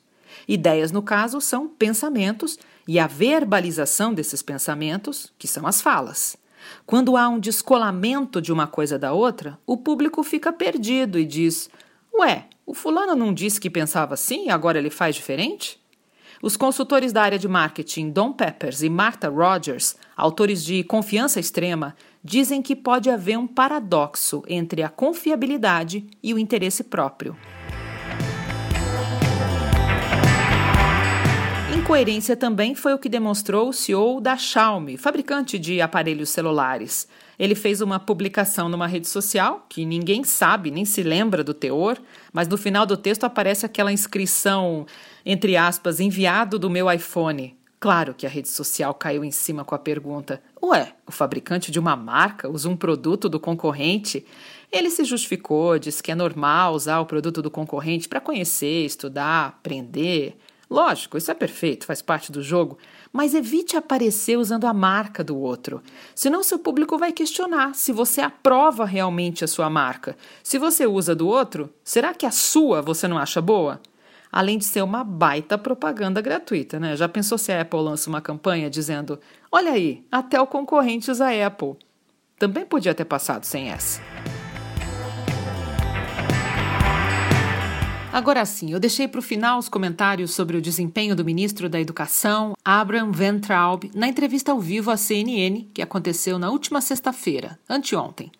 Ideias, 0.48 0.90
no 0.90 1.00
caso, 1.00 1.40
são 1.40 1.68
pensamentos 1.68 2.58
e 2.86 2.98
a 2.98 3.06
verbalização 3.06 4.12
desses 4.12 4.42
pensamentos, 4.42 5.32
que 5.38 5.46
são 5.46 5.68
as 5.68 5.80
falas. 5.80 6.36
Quando 6.84 7.16
há 7.16 7.28
um 7.28 7.38
descolamento 7.38 8.42
de 8.42 8.52
uma 8.52 8.66
coisa 8.66 8.98
da 8.98 9.12
outra, 9.12 9.58
o 9.64 9.76
público 9.76 10.22
fica 10.22 10.52
perdido 10.52 11.18
e 11.18 11.24
diz: 11.24 11.70
Ué, 12.12 12.46
o 12.72 12.74
fulano 12.74 13.14
não 13.14 13.34
disse 13.34 13.60
que 13.60 13.68
pensava 13.68 14.14
assim 14.14 14.46
e 14.46 14.50
agora 14.50 14.78
ele 14.78 14.88
faz 14.88 15.14
diferente? 15.14 15.78
Os 16.40 16.56
consultores 16.56 17.12
da 17.12 17.20
área 17.20 17.38
de 17.38 17.46
marketing 17.46 18.08
Don 18.08 18.32
Peppers 18.32 18.82
e 18.82 18.88
Martha 18.88 19.28
Rogers, 19.28 19.94
autores 20.16 20.64
de 20.64 20.82
Confiança 20.82 21.38
Extrema, 21.38 21.94
dizem 22.24 22.62
que 22.62 22.74
pode 22.74 23.10
haver 23.10 23.36
um 23.36 23.46
paradoxo 23.46 24.42
entre 24.48 24.82
a 24.82 24.88
confiabilidade 24.88 26.06
e 26.22 26.32
o 26.32 26.38
interesse 26.38 26.82
próprio. 26.82 27.36
Incoerência 31.76 32.34
também 32.34 32.74
foi 32.74 32.94
o 32.94 32.98
que 32.98 33.10
demonstrou 33.10 33.68
o 33.68 33.72
CEO 33.72 34.18
da 34.18 34.34
Xiaomi, 34.38 34.96
fabricante 34.96 35.58
de 35.58 35.82
aparelhos 35.82 36.30
celulares. 36.30 37.06
Ele 37.42 37.56
fez 37.56 37.80
uma 37.80 37.98
publicação 37.98 38.68
numa 38.68 38.86
rede 38.86 39.08
social 39.08 39.66
que 39.68 39.84
ninguém 39.84 40.22
sabe, 40.22 40.70
nem 40.70 40.84
se 40.84 41.02
lembra 41.02 41.42
do 41.42 41.52
teor, 41.52 41.98
mas 42.32 42.46
no 42.46 42.56
final 42.56 42.86
do 42.86 42.96
texto 42.96 43.24
aparece 43.24 43.66
aquela 43.66 43.92
inscrição, 43.92 44.86
entre 45.26 45.56
aspas, 45.56 45.98
enviado 45.98 46.56
do 46.56 46.70
meu 46.70 46.88
iPhone. 46.88 47.58
Claro 47.80 48.14
que 48.14 48.24
a 48.24 48.28
rede 48.28 48.48
social 48.48 48.94
caiu 48.94 49.24
em 49.24 49.32
cima 49.32 49.64
com 49.64 49.74
a 49.74 49.78
pergunta: 49.80 50.40
Ué, 50.62 50.94
o 51.04 51.10
fabricante 51.10 51.72
de 51.72 51.80
uma 51.80 51.96
marca 51.96 52.48
usa 52.48 52.68
um 52.68 52.76
produto 52.76 53.28
do 53.28 53.40
concorrente? 53.40 54.24
Ele 54.70 54.88
se 54.88 55.02
justificou, 55.02 55.80
disse 55.80 56.00
que 56.00 56.12
é 56.12 56.14
normal 56.14 56.74
usar 56.74 57.00
o 57.00 57.06
produto 57.06 57.42
do 57.42 57.50
concorrente 57.50 58.08
para 58.08 58.20
conhecer, 58.20 58.86
estudar, 58.86 59.48
aprender. 59.48 60.36
Lógico, 60.70 61.18
isso 61.18 61.30
é 61.30 61.34
perfeito, 61.34 61.86
faz 61.86 62.00
parte 62.00 62.30
do 62.30 62.40
jogo, 62.40 62.78
mas 63.12 63.34
evite 63.34 63.76
aparecer 63.76 64.38
usando 64.38 64.66
a 64.66 64.72
marca 64.72 65.22
do 65.22 65.36
outro. 65.36 65.82
Senão 66.14 66.42
seu 66.42 66.58
público 66.58 66.96
vai 66.96 67.12
questionar 67.12 67.74
se 67.74 67.92
você 67.92 68.20
aprova 68.20 68.84
realmente 68.84 69.44
a 69.44 69.48
sua 69.48 69.68
marca. 69.68 70.16
Se 70.42 70.58
você 70.58 70.86
usa 70.86 71.14
do 71.14 71.28
outro, 71.28 71.68
será 71.84 72.14
que 72.14 72.24
a 72.24 72.30
sua 72.30 72.80
você 72.80 73.06
não 73.06 73.18
acha 73.18 73.42
boa? 73.42 73.80
além 74.32 74.56
de 74.56 74.64
ser 74.64 74.80
uma 74.80 75.04
baita 75.04 75.58
propaganda 75.58 76.22
gratuita, 76.22 76.80
né? 76.80 76.96
Já 76.96 77.06
pensou 77.06 77.36
se 77.36 77.52
a 77.52 77.60
Apple 77.60 77.80
lança 77.80 78.08
uma 78.08 78.22
campanha 78.22 78.70
dizendo: 78.70 79.20
olha 79.50 79.72
aí, 79.72 80.06
até 80.10 80.40
o 80.40 80.46
concorrente 80.46 81.10
usa 81.10 81.28
Apple? 81.46 81.76
Também 82.38 82.64
podia 82.64 82.94
ter 82.94 83.04
passado 83.04 83.44
sem 83.44 83.68
essa. 83.68 84.00
Agora 88.12 88.44
sim, 88.44 88.70
eu 88.70 88.78
deixei 88.78 89.08
para 89.08 89.20
o 89.20 89.22
final 89.22 89.58
os 89.58 89.70
comentários 89.70 90.32
sobre 90.32 90.54
o 90.54 90.60
desempenho 90.60 91.16
do 91.16 91.24
ministro 91.24 91.66
da 91.66 91.80
Educação, 91.80 92.52
Abraham 92.62 93.10
Van 93.10 93.38
Traub, 93.38 93.90
na 93.94 94.06
entrevista 94.06 94.52
ao 94.52 94.60
vivo 94.60 94.90
à 94.90 94.98
CNN, 94.98 95.64
que 95.72 95.80
aconteceu 95.80 96.38
na 96.38 96.50
última 96.50 96.82
sexta-feira, 96.82 97.58
anteontem. 97.66 98.30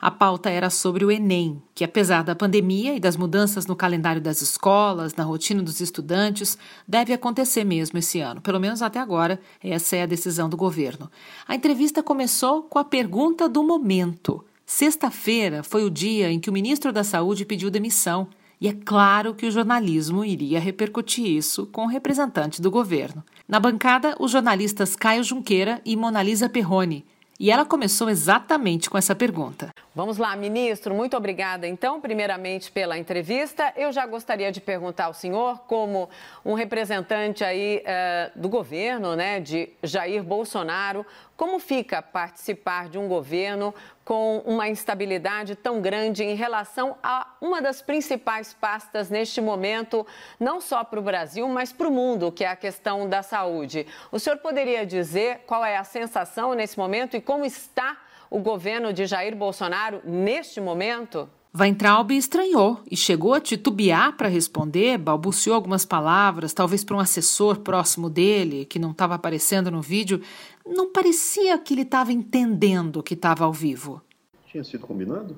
A 0.00 0.10
pauta 0.10 0.50
era 0.50 0.68
sobre 0.68 1.04
o 1.04 1.12
Enem, 1.12 1.62
que 1.76 1.84
apesar 1.84 2.24
da 2.24 2.34
pandemia 2.34 2.96
e 2.96 2.98
das 2.98 3.16
mudanças 3.16 3.66
no 3.66 3.76
calendário 3.76 4.20
das 4.20 4.42
escolas, 4.42 5.14
na 5.14 5.22
rotina 5.22 5.62
dos 5.62 5.80
estudantes, 5.80 6.58
deve 6.88 7.12
acontecer 7.12 7.62
mesmo 7.62 8.00
esse 8.00 8.18
ano. 8.18 8.40
Pelo 8.40 8.58
menos 8.58 8.82
até 8.82 8.98
agora, 8.98 9.38
essa 9.62 9.94
é 9.94 10.02
a 10.02 10.06
decisão 10.06 10.48
do 10.48 10.56
governo. 10.56 11.08
A 11.46 11.54
entrevista 11.54 12.02
começou 12.02 12.64
com 12.64 12.80
a 12.80 12.84
pergunta 12.84 13.48
do 13.48 13.62
momento. 13.62 14.44
Sexta-feira 14.66 15.62
foi 15.62 15.84
o 15.84 15.90
dia 15.90 16.32
em 16.32 16.40
que 16.40 16.50
o 16.50 16.52
ministro 16.52 16.92
da 16.92 17.04
Saúde 17.04 17.44
pediu 17.44 17.70
demissão. 17.70 18.26
E 18.60 18.68
é 18.68 18.72
claro 18.74 19.34
que 19.34 19.46
o 19.46 19.50
jornalismo 19.50 20.22
iria 20.22 20.60
repercutir 20.60 21.26
isso 21.26 21.66
com 21.66 21.84
o 21.84 21.88
representante 21.88 22.60
do 22.60 22.70
governo. 22.70 23.24
Na 23.48 23.58
bancada, 23.58 24.14
os 24.20 24.30
jornalistas 24.30 24.94
Caio 24.94 25.24
Junqueira 25.24 25.80
e 25.84 25.96
Monalisa 25.96 26.46
Perrone. 26.46 27.06
E 27.38 27.50
ela 27.50 27.64
começou 27.64 28.10
exatamente 28.10 28.90
com 28.90 28.98
essa 28.98 29.14
pergunta. 29.14 29.70
Vamos 29.92 30.18
lá, 30.18 30.36
ministro, 30.36 30.94
muito 30.94 31.16
obrigada 31.16 31.66
então, 31.66 32.00
primeiramente 32.00 32.70
pela 32.70 32.96
entrevista. 32.96 33.72
Eu 33.76 33.90
já 33.90 34.06
gostaria 34.06 34.52
de 34.52 34.60
perguntar 34.60 35.06
ao 35.06 35.14
senhor, 35.14 35.62
como 35.66 36.08
um 36.44 36.54
representante 36.54 37.42
aí 37.42 37.82
uh, 37.82 38.38
do 38.38 38.48
governo, 38.48 39.16
né, 39.16 39.40
de 39.40 39.68
Jair 39.82 40.22
Bolsonaro, 40.22 41.04
como 41.36 41.58
fica 41.58 42.00
participar 42.00 42.88
de 42.88 42.98
um 42.98 43.08
governo 43.08 43.74
com 44.04 44.38
uma 44.46 44.68
instabilidade 44.68 45.56
tão 45.56 45.80
grande 45.80 46.22
em 46.22 46.36
relação 46.36 46.96
a 47.02 47.26
uma 47.40 47.60
das 47.60 47.82
principais 47.82 48.54
pastas 48.54 49.10
neste 49.10 49.40
momento, 49.40 50.06
não 50.38 50.60
só 50.60 50.84
para 50.84 51.00
o 51.00 51.02
Brasil, 51.02 51.48
mas 51.48 51.72
para 51.72 51.88
o 51.88 51.90
mundo, 51.90 52.30
que 52.30 52.44
é 52.44 52.48
a 52.48 52.54
questão 52.54 53.08
da 53.08 53.24
saúde? 53.24 53.88
O 54.12 54.20
senhor 54.20 54.36
poderia 54.38 54.86
dizer 54.86 55.40
qual 55.48 55.64
é 55.64 55.76
a 55.76 55.82
sensação 55.82 56.54
nesse 56.54 56.78
momento 56.78 57.16
e 57.16 57.20
como 57.20 57.44
está 57.44 57.98
o 58.30 58.38
governo 58.38 58.92
de 58.92 59.04
Jair 59.06 59.34
Bolsonaro 59.36 60.00
neste 60.04 60.60
momento? 60.60 61.28
Weintraub 61.52 62.12
estranhou 62.12 62.80
e 62.88 62.96
chegou 62.96 63.34
a 63.34 63.40
titubear 63.40 64.16
para 64.16 64.28
responder, 64.28 64.96
balbuciou 64.96 65.56
algumas 65.56 65.84
palavras, 65.84 66.54
talvez 66.54 66.84
para 66.84 66.96
um 66.96 67.00
assessor 67.00 67.58
próximo 67.58 68.08
dele, 68.08 68.64
que 68.64 68.78
não 68.78 68.92
estava 68.92 69.16
aparecendo 69.16 69.68
no 69.68 69.82
vídeo. 69.82 70.22
Não 70.64 70.92
parecia 70.92 71.58
que 71.58 71.74
ele 71.74 71.82
estava 71.82 72.12
entendendo 72.12 73.02
que 73.02 73.14
estava 73.14 73.44
ao 73.44 73.52
vivo. 73.52 74.00
Tinha 74.46 74.62
sido 74.62 74.86
combinado? 74.86 75.36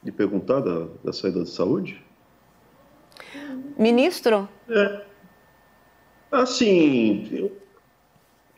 De 0.00 0.12
perguntar 0.12 0.60
da, 0.60 0.86
da 1.02 1.12
saída 1.12 1.42
de 1.42 1.50
saúde? 1.50 2.00
Ministro? 3.76 4.48
É. 4.68 5.04
Assim, 6.30 7.28
eu 7.32 7.56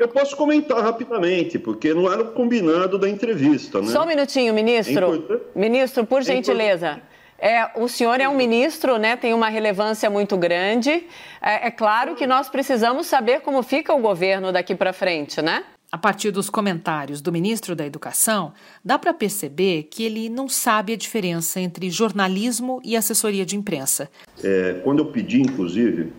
eu 0.01 0.09
posso 0.09 0.35
comentar 0.35 0.83
rapidamente, 0.83 1.59
porque 1.59 1.93
não 1.93 2.11
era 2.11 2.23
o 2.23 2.33
combinado 2.33 2.99
da 2.99 3.07
entrevista, 3.07 3.83
né? 3.83 3.89
Só 3.89 4.03
um 4.03 4.07
minutinho, 4.07 4.55
ministro. 4.55 5.27
É 5.55 5.59
ministro, 5.59 6.07
por 6.07 6.21
é 6.21 6.25
gentileza. 6.25 7.03
É, 7.39 7.71
o 7.79 7.87
senhor 7.87 8.19
é 8.19 8.27
um 8.27 8.35
ministro, 8.35 8.97
né? 8.97 9.15
Tem 9.15 9.35
uma 9.35 9.51
relevância 9.51 10.09
muito 10.09 10.39
grande. 10.39 11.07
É, 11.41 11.67
é 11.67 11.71
claro 11.71 12.15
que 12.15 12.27
nós 12.27 12.49
precisamos 12.49 13.07
saber 13.09 13.41
como 13.41 13.63
fica 13.63 13.93
o 13.93 14.01
governo 14.01 14.51
daqui 14.51 14.75
para 14.75 14.93
frente, 14.95 15.43
né? 15.43 15.65
A 15.93 15.99
partir 15.99 16.31
dos 16.31 16.49
comentários 16.49 17.21
do 17.21 17.31
ministro 17.31 17.77
da 17.77 17.85
Educação, 17.85 18.55
dá 18.83 18.99
para 18.99 19.13
perceber 19.13 19.83
que 19.91 20.03
ele 20.03 20.31
não 20.31 20.49
sabe 20.49 20.95
a 20.95 20.97
diferença 20.97 21.61
entre 21.61 21.91
jornalismo 21.91 22.81
e 22.83 22.97
assessoria 22.97 23.45
de 23.45 23.55
imprensa. 23.55 24.09
É, 24.43 24.81
quando 24.83 25.01
eu 25.01 25.07
pedi, 25.07 25.43
inclusive, 25.43 26.11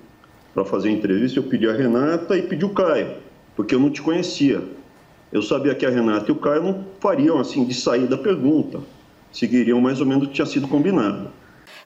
para 0.53 0.65
fazer 0.65 0.89
a 0.89 0.91
entrevista, 0.91 1.39
eu 1.39 1.43
pedi 1.43 1.67
a 1.67 1.73
Renata 1.73 2.37
e 2.37 2.43
pedi 2.43 2.63
o 2.63 2.69
Caio 2.69 3.20
porque 3.55 3.75
eu 3.75 3.79
não 3.79 3.89
te 3.89 4.01
conhecia. 4.01 4.63
Eu 5.31 5.41
sabia 5.41 5.73
que 5.73 5.85
a 5.85 5.89
Renata 5.89 6.29
e 6.29 6.31
o 6.31 6.35
Caio 6.35 6.63
não 6.63 6.85
fariam 6.99 7.39
assim 7.39 7.63
de 7.63 7.73
sair 7.73 8.07
da 8.07 8.17
pergunta, 8.17 8.81
seguiriam 9.31 9.79
mais 9.79 9.99
ou 10.01 10.05
menos 10.05 10.25
o 10.25 10.27
que 10.27 10.33
tinha 10.33 10.45
sido 10.45 10.67
combinado. 10.67 11.31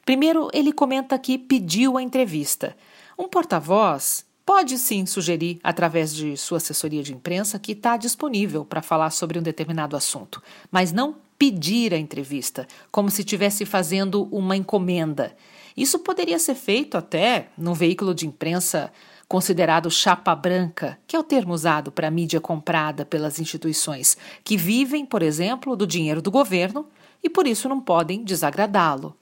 Primeiro, 0.04 0.50
ele 0.54 0.72
comenta 0.72 1.18
que 1.18 1.38
pediu 1.38 1.98
a 1.98 2.02
entrevista. 2.02 2.76
Um 3.18 3.28
porta-voz 3.28 4.26
pode 4.46 4.78
sim 4.78 5.06
sugerir, 5.06 5.60
através 5.64 6.14
de 6.14 6.38
sua 6.38 6.58
assessoria 6.58 7.02
de 7.02 7.14
imprensa, 7.14 7.58
que 7.58 7.72
está 7.72 7.98
disponível 7.98 8.64
para 8.64 8.82
falar 8.82 9.10
sobre 9.10 9.40
um 9.40 9.42
determinado 9.42 9.96
assunto, 9.96 10.42
mas 10.72 10.92
não 10.92 11.16
pedir 11.38 11.94
a 11.94 11.98
entrevista, 11.98 12.68
como 12.92 13.10
se 13.10 13.22
estivesse 13.22 13.66
fazendo 13.66 14.28
uma 14.32 14.56
encomenda. 14.56 15.36
Isso 15.76 16.00
poderia 16.00 16.40
ser 16.40 16.56
feito 16.56 16.98
até 16.98 17.50
num 17.58 17.74
veículo 17.74 18.14
de 18.14 18.26
imprensa 18.26 18.92
considerado 19.28 19.90
chapa 19.90 20.36
branca, 20.36 20.98
que 21.08 21.16
é 21.16 21.20
o 21.20 21.24
termo 21.24 21.54
usado 21.54 21.92
para 21.92 22.08
a 22.08 22.12
mídia 22.12 22.40
comprada 22.40 23.06
pelas 23.06 23.40
instituições, 23.40 24.18
que 24.44 24.56
vivem, 24.56 25.06
por 25.06 25.22
exemplo, 25.22 25.76
do 25.76 25.88
dinheiro 25.88 26.22
do 26.22 26.32
governo 26.32 26.88
e 27.24 27.30
por 27.30 27.48
isso 27.48 27.68
não 27.68 27.82
podem 27.82 28.24
desagradá-lo. 28.24 29.16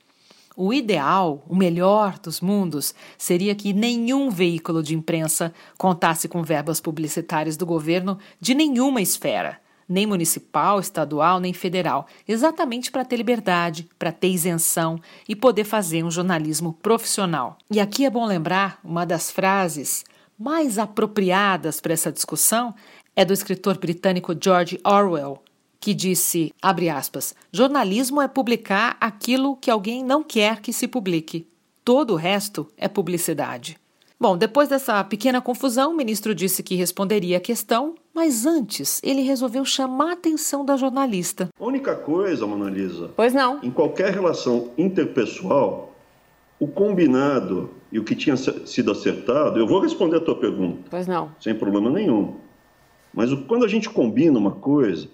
O 0.55 0.71
ideal, 0.71 1.43
o 1.47 1.55
melhor 1.55 2.19
dos 2.19 2.39
mundos, 2.39 2.93
seria 3.17 3.55
que 3.55 3.73
nenhum 3.73 4.29
veículo 4.29 4.83
de 4.83 4.93
imprensa 4.93 5.51
contasse 5.77 6.27
com 6.27 6.43
verbas 6.43 6.79
publicitárias 6.79 7.57
do 7.57 7.65
governo 7.65 8.19
de 8.39 8.53
nenhuma 8.53 9.01
esfera 9.01 9.62
nem 9.87 10.05
municipal, 10.05 10.79
estadual, 10.79 11.39
nem 11.39 11.53
federal, 11.53 12.07
exatamente 12.27 12.91
para 12.91 13.05
ter 13.05 13.17
liberdade, 13.17 13.87
para 13.97 14.11
ter 14.11 14.29
isenção 14.29 14.99
e 15.27 15.35
poder 15.35 15.63
fazer 15.63 16.03
um 16.03 16.11
jornalismo 16.11 16.73
profissional. 16.73 17.57
E 17.69 17.79
aqui 17.79 18.05
é 18.05 18.09
bom 18.09 18.25
lembrar 18.25 18.79
uma 18.83 19.05
das 19.05 19.31
frases 19.31 20.03
mais 20.37 20.77
apropriadas 20.77 21.79
para 21.79 21.93
essa 21.93 22.11
discussão 22.11 22.73
é 23.15 23.23
do 23.23 23.33
escritor 23.33 23.77
britânico 23.77 24.35
George 24.39 24.79
Orwell, 24.83 25.41
que 25.79 25.93
disse, 25.93 26.53
abre 26.61 26.89
aspas, 26.89 27.35
jornalismo 27.51 28.21
é 28.21 28.27
publicar 28.27 28.97
aquilo 28.99 29.57
que 29.57 29.69
alguém 29.69 30.03
não 30.03 30.23
quer 30.23 30.61
que 30.61 30.73
se 30.73 30.87
publique. 30.87 31.47
Todo 31.83 32.13
o 32.13 32.15
resto 32.15 32.67
é 32.77 32.87
publicidade. 32.87 33.77
Bom, 34.19 34.37
depois 34.37 34.69
dessa 34.69 35.03
pequena 35.03 35.41
confusão, 35.41 35.91
o 35.91 35.97
ministro 35.97 36.33
disse 36.33 36.63
que 36.63 36.75
responderia 36.75 37.37
a 37.37 37.41
questão, 37.41 37.95
mas 38.13 38.45
antes 38.45 39.01
ele 39.03 39.21
resolveu 39.21 39.65
chamar 39.65 40.09
a 40.09 40.13
atenção 40.13 40.63
da 40.63 40.77
jornalista. 40.77 41.49
A 41.59 41.65
única 41.65 41.95
coisa, 41.95 42.45
Mona 42.45 42.69
Lisa. 42.69 43.11
Pois 43.15 43.33
não. 43.33 43.59
Em 43.63 43.71
qualquer 43.71 44.13
relação 44.13 44.71
interpessoal, 44.77 45.95
o 46.59 46.67
combinado 46.67 47.71
e 47.91 47.99
o 47.99 48.03
que 48.03 48.15
tinha 48.15 48.37
sido 48.37 48.91
acertado, 48.91 49.59
eu 49.59 49.67
vou 49.67 49.79
responder 49.79 50.17
a 50.17 50.21
tua 50.21 50.35
pergunta. 50.35 50.83
Pois 50.89 51.07
não. 51.07 51.31
Sem 51.39 51.55
problema 51.55 51.89
nenhum. 51.89 52.35
Mas 53.13 53.33
quando 53.47 53.65
a 53.65 53.67
gente 53.67 53.89
combina 53.89 54.37
uma 54.37 54.51
coisa, 54.51 55.07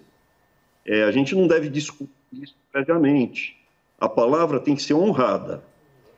é, 0.86 1.04
a 1.04 1.12
gente 1.12 1.36
não 1.36 1.48
deve 1.48 1.70
discutir 1.70 2.10
isso 2.34 2.56
previamente. 2.72 3.58
A 4.00 4.08
palavra 4.08 4.60
tem 4.60 4.76
que 4.76 4.82
ser 4.82 4.94
honrada. 4.94 5.64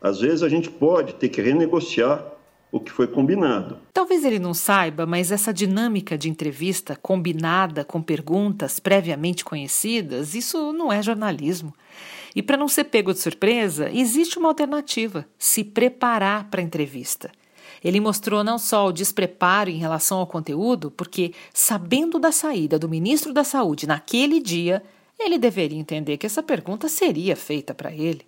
Às 0.02 0.20
vezes 0.20 0.44
a 0.44 0.50
gente 0.50 0.70
pode 0.70 1.16
ter 1.16 1.30
que 1.30 1.42
renegociar 1.42 2.31
o 2.72 2.80
que 2.80 2.92
foi 2.92 3.08
combinado. 3.08 3.78
Talvez 3.94 4.24
ele 4.24 4.40
não 4.40 4.54
saiba, 4.54 5.06
mas 5.06 5.32
essa 5.32 5.54
dinâmica 5.54 6.18
de 6.18 6.30
entrevista 6.30 6.96
combinada 6.96 7.84
com 7.84 8.02
perguntas 8.02 8.80
previamente 8.80 9.44
conhecidas, 9.44 10.34
isso 10.34 10.72
não 10.72 10.92
é 10.92 11.02
jornalismo. 11.04 11.74
E 12.34 12.42
para 12.42 12.58
não 12.58 12.70
ser 12.70 12.86
pego 12.86 13.14
de 13.14 13.20
surpresa, 13.20 13.90
existe 13.92 14.40
uma 14.40 14.48
alternativa: 14.48 15.26
se 15.38 15.64
preparar 15.64 16.50
para 16.50 16.62
a 16.62 16.64
entrevista. 16.64 17.30
Ele 17.84 18.00
mostrou 18.00 18.44
não 18.44 18.60
só 18.60 18.88
o 18.88 18.92
despreparo 18.92 19.70
em 19.70 19.78
relação 19.78 20.20
ao 20.20 20.28
conteúdo, 20.28 20.92
porque, 20.92 21.34
sabendo 21.52 22.20
da 22.20 22.32
saída 22.32 22.78
do 22.78 22.88
ministro 22.88 23.34
da 23.34 23.44
Saúde 23.44 23.88
naquele 23.88 24.40
dia, 24.40 24.84
ele 25.20 25.38
deveria 25.38 25.80
entender 25.80 26.18
que 26.18 26.26
essa 26.26 26.44
pergunta 26.44 26.88
seria 26.88 27.36
feita 27.36 27.74
para 27.74 27.92
ele. 27.92 28.22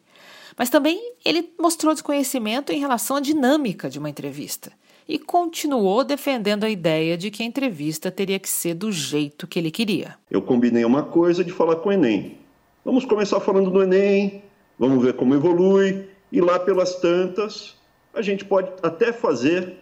Mas 0.58 0.70
também 0.70 1.13
ele 1.24 1.54
mostrou 1.60 1.94
desconhecimento 1.94 2.72
em 2.72 2.80
relação 2.80 3.18
à 3.18 3.20
dinâmica 3.20 3.89
de 3.89 4.00
uma 4.00 4.10
entrevista 4.10 4.72
e 5.08 5.20
continuou 5.20 6.04
defendendo 6.04 6.63
a 6.63 6.70
ideia 6.70 7.18
de 7.18 7.30
que 7.30 7.44
a 7.44 7.46
entrevista 7.46 8.10
teria 8.10 8.39
que 8.39 8.50
ser 8.50 8.74
do 8.74 8.92
jeito 8.92 9.48
que 9.48 9.60
ele 9.60 9.72
queria. 9.72 10.16
Eu 10.30 10.42
combinei 10.42 10.86
uma 10.86 11.04
coisa 11.04 11.44
de 11.44 11.52
falar 11.52 11.78
com 11.78 11.89
o 11.89 11.92
Enem. 11.92 12.38
Vamos 12.86 13.06
começar 13.06 13.39
falando 13.39 13.70
do 13.70 13.82
Enem, 13.82 14.44
vamos 14.78 15.04
ver 15.04 15.13
como 15.13 15.34
evolui, 15.34 16.08
e 16.32 16.42
lá 16.42 16.60
pelas 16.60 16.96
tantas 16.96 17.76
a 18.13 18.22
gente 18.22 18.46
pode 18.46 18.72
até 18.82 19.12
fazer 19.12 19.78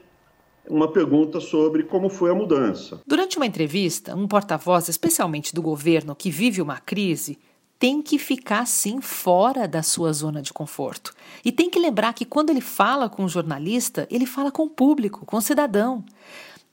uma 0.67 0.91
pergunta 0.91 1.39
sobre 1.39 1.84
como 1.84 2.10
foi 2.10 2.31
a 2.31 2.36
mudança. 2.36 3.01
Durante 3.05 3.38
uma 3.38 3.45
entrevista, 3.45 4.15
um 4.15 4.27
porta-voz, 4.27 4.88
especialmente 4.88 5.53
do 5.53 5.62
governo 5.62 6.15
que 6.15 6.29
vive 6.29 6.62
uma 6.62 6.79
crise, 6.79 7.38
tem 7.81 7.99
que 7.99 8.19
ficar 8.19 8.67
sim 8.67 9.01
fora 9.01 9.67
da 9.67 9.81
sua 9.81 10.13
zona 10.13 10.39
de 10.39 10.53
conforto. 10.53 11.15
E 11.43 11.51
tem 11.51 11.67
que 11.67 11.79
lembrar 11.79 12.13
que 12.13 12.25
quando 12.25 12.51
ele 12.51 12.61
fala 12.61 13.09
com 13.09 13.23
o 13.23 13.27
jornalista, 13.27 14.07
ele 14.11 14.27
fala 14.27 14.51
com 14.51 14.65
o 14.65 14.69
público, 14.69 15.25
com 15.25 15.37
o 15.37 15.41
cidadão. 15.41 16.05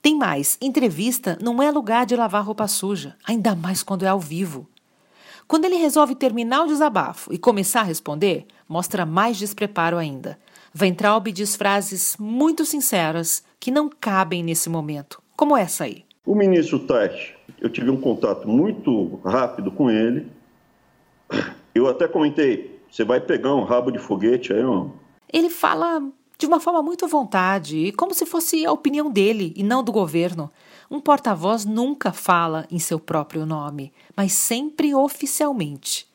Tem 0.03 0.15
mais, 0.15 0.55
entrevista 0.61 1.35
não 1.41 1.63
é 1.63 1.71
lugar 1.71 2.05
de 2.05 2.15
lavar 2.15 2.45
roupa 2.45 2.67
suja, 2.67 3.15
ainda 3.25 3.55
mais 3.55 3.81
quando 3.81 4.05
é 4.05 4.07
ao 4.07 4.19
vivo. 4.19 4.69
Quando 5.47 5.65
ele 5.65 5.77
resolve 5.77 6.13
terminar 6.13 6.65
o 6.65 6.67
desabafo 6.67 7.33
e 7.33 7.39
começar 7.39 7.79
a 7.79 7.85
responder, 7.85 8.45
mostra 8.67 9.03
mais 9.03 9.35
despreparo 9.35 9.97
ainda. 9.97 10.37
Weintraub 10.79 11.31
diz 11.31 11.55
frases 11.55 12.15
muito 12.19 12.63
sinceras 12.65 13.43
que 13.59 13.71
não 13.71 13.89
cabem 13.89 14.43
nesse 14.43 14.69
momento, 14.69 15.19
como 15.35 15.57
essa 15.57 15.85
aí. 15.85 16.05
O 16.23 16.35
ministro 16.35 16.77
Tais, 16.77 17.33
eu 17.59 17.67
tive 17.67 17.89
um 17.89 17.99
contato 17.99 18.47
muito 18.47 19.19
rápido 19.25 19.71
com 19.71 19.89
ele, 19.89 20.37
eu 21.73 21.87
até 21.87 22.07
comentei, 22.07 22.79
você 22.89 23.03
vai 23.03 23.19
pegar 23.19 23.53
um 23.53 23.63
rabo 23.63 23.91
de 23.91 23.99
foguete 23.99 24.53
aí, 24.53 24.63
ó. 24.63 24.87
Ele 25.31 25.49
fala 25.49 26.01
de 26.37 26.45
uma 26.45 26.59
forma 26.59 26.81
muito 26.81 27.03
à 27.03 27.07
vontade, 27.07 27.91
como 27.97 28.13
se 28.13 28.25
fosse 28.25 28.65
a 28.65 28.71
opinião 28.71 29.11
dele 29.11 29.53
e 29.55 29.61
não 29.61 29.83
do 29.83 29.91
governo. 29.91 30.49
Um 30.89 30.99
porta-voz 30.99 31.65
nunca 31.65 32.13
fala 32.13 32.65
em 32.71 32.79
seu 32.79 32.99
próprio 32.99 33.45
nome, 33.45 33.91
mas 34.15 34.31
sempre 34.31 34.95
oficialmente. 34.95 36.07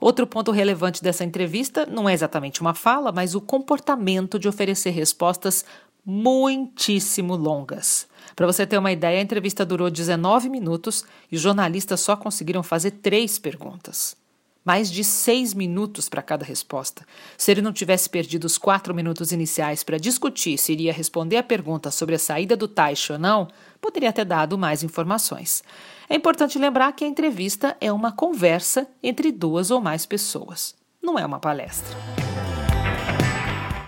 Outro 0.00 0.26
ponto 0.26 0.50
relevante 0.52 1.02
dessa 1.02 1.24
entrevista 1.24 1.84
não 1.84 2.08
é 2.08 2.14
exatamente 2.14 2.60
uma 2.60 2.74
fala, 2.74 3.12
mas 3.12 3.34
o 3.34 3.40
comportamento 3.40 4.38
de 4.38 4.48
oferecer 4.48 4.90
respostas 4.90 5.64
muitíssimo 6.04 7.36
longas. 7.36 8.08
Para 8.34 8.46
você 8.46 8.66
ter 8.66 8.78
uma 8.78 8.90
ideia, 8.90 9.18
a 9.18 9.22
entrevista 9.22 9.66
durou 9.66 9.90
19 9.90 10.48
minutos 10.48 11.04
e 11.30 11.36
os 11.36 11.42
jornalistas 11.42 12.00
só 12.00 12.16
conseguiram 12.16 12.62
fazer 12.62 12.92
três 12.92 13.38
perguntas 13.38 14.21
mais 14.64 14.90
de 14.90 15.02
seis 15.02 15.54
minutos 15.54 16.08
para 16.08 16.22
cada 16.22 16.44
resposta. 16.44 17.04
Se 17.36 17.50
ele 17.50 17.62
não 17.62 17.72
tivesse 17.72 18.08
perdido 18.08 18.44
os 18.44 18.58
quatro 18.58 18.94
minutos 18.94 19.32
iniciais 19.32 19.82
para 19.82 19.98
discutir 19.98 20.58
se 20.58 20.72
iria 20.72 20.92
responder 20.92 21.36
a 21.36 21.42
pergunta 21.42 21.90
sobre 21.90 22.14
a 22.14 22.18
saída 22.18 22.56
do 22.56 22.68
Taish 22.68 23.10
ou 23.10 23.18
não, 23.18 23.48
poderia 23.80 24.12
ter 24.12 24.24
dado 24.24 24.56
mais 24.56 24.82
informações. 24.82 25.62
É 26.08 26.14
importante 26.14 26.58
lembrar 26.58 26.92
que 26.92 27.04
a 27.04 27.08
entrevista 27.08 27.76
é 27.80 27.92
uma 27.92 28.12
conversa 28.12 28.86
entre 29.02 29.32
duas 29.32 29.70
ou 29.70 29.80
mais 29.80 30.06
pessoas, 30.06 30.74
não 31.02 31.18
é 31.18 31.24
uma 31.24 31.40
palestra. 31.40 31.96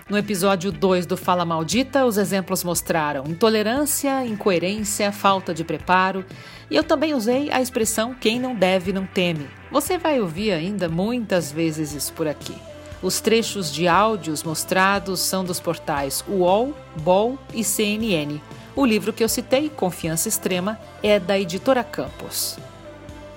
No 0.07 0.19
episódio 0.19 0.71
2 0.71 1.07
do 1.07 1.17
Fala 1.17 1.43
Maldita, 1.43 2.05
os 2.05 2.19
exemplos 2.19 2.63
mostraram 2.63 3.23
intolerância, 3.25 4.23
incoerência, 4.23 5.11
falta 5.11 5.51
de 5.51 5.63
preparo, 5.63 6.23
e 6.69 6.75
eu 6.75 6.83
também 6.83 7.15
usei 7.15 7.51
a 7.51 7.59
expressão 7.59 8.13
quem 8.13 8.39
não 8.39 8.53
deve 8.53 8.93
não 8.93 9.07
teme. 9.07 9.49
Você 9.71 9.97
vai 9.97 10.21
ouvir 10.21 10.51
ainda 10.51 10.87
muitas 10.87 11.51
vezes 11.51 11.91
isso 11.91 12.13
por 12.13 12.27
aqui. 12.27 12.55
Os 13.01 13.19
trechos 13.19 13.73
de 13.73 13.87
áudios 13.87 14.43
mostrados 14.43 15.21
são 15.21 15.43
dos 15.43 15.59
portais 15.59 16.23
UOL, 16.27 16.75
BOL 17.01 17.39
e 17.51 17.63
CNN. 17.63 18.39
O 18.75 18.85
livro 18.85 19.11
que 19.11 19.23
eu 19.23 19.29
citei, 19.29 19.71
Confiança 19.71 20.29
Extrema, 20.29 20.79
é 21.01 21.19
da 21.19 21.39
editora 21.39 21.83
Campos. 21.83 22.59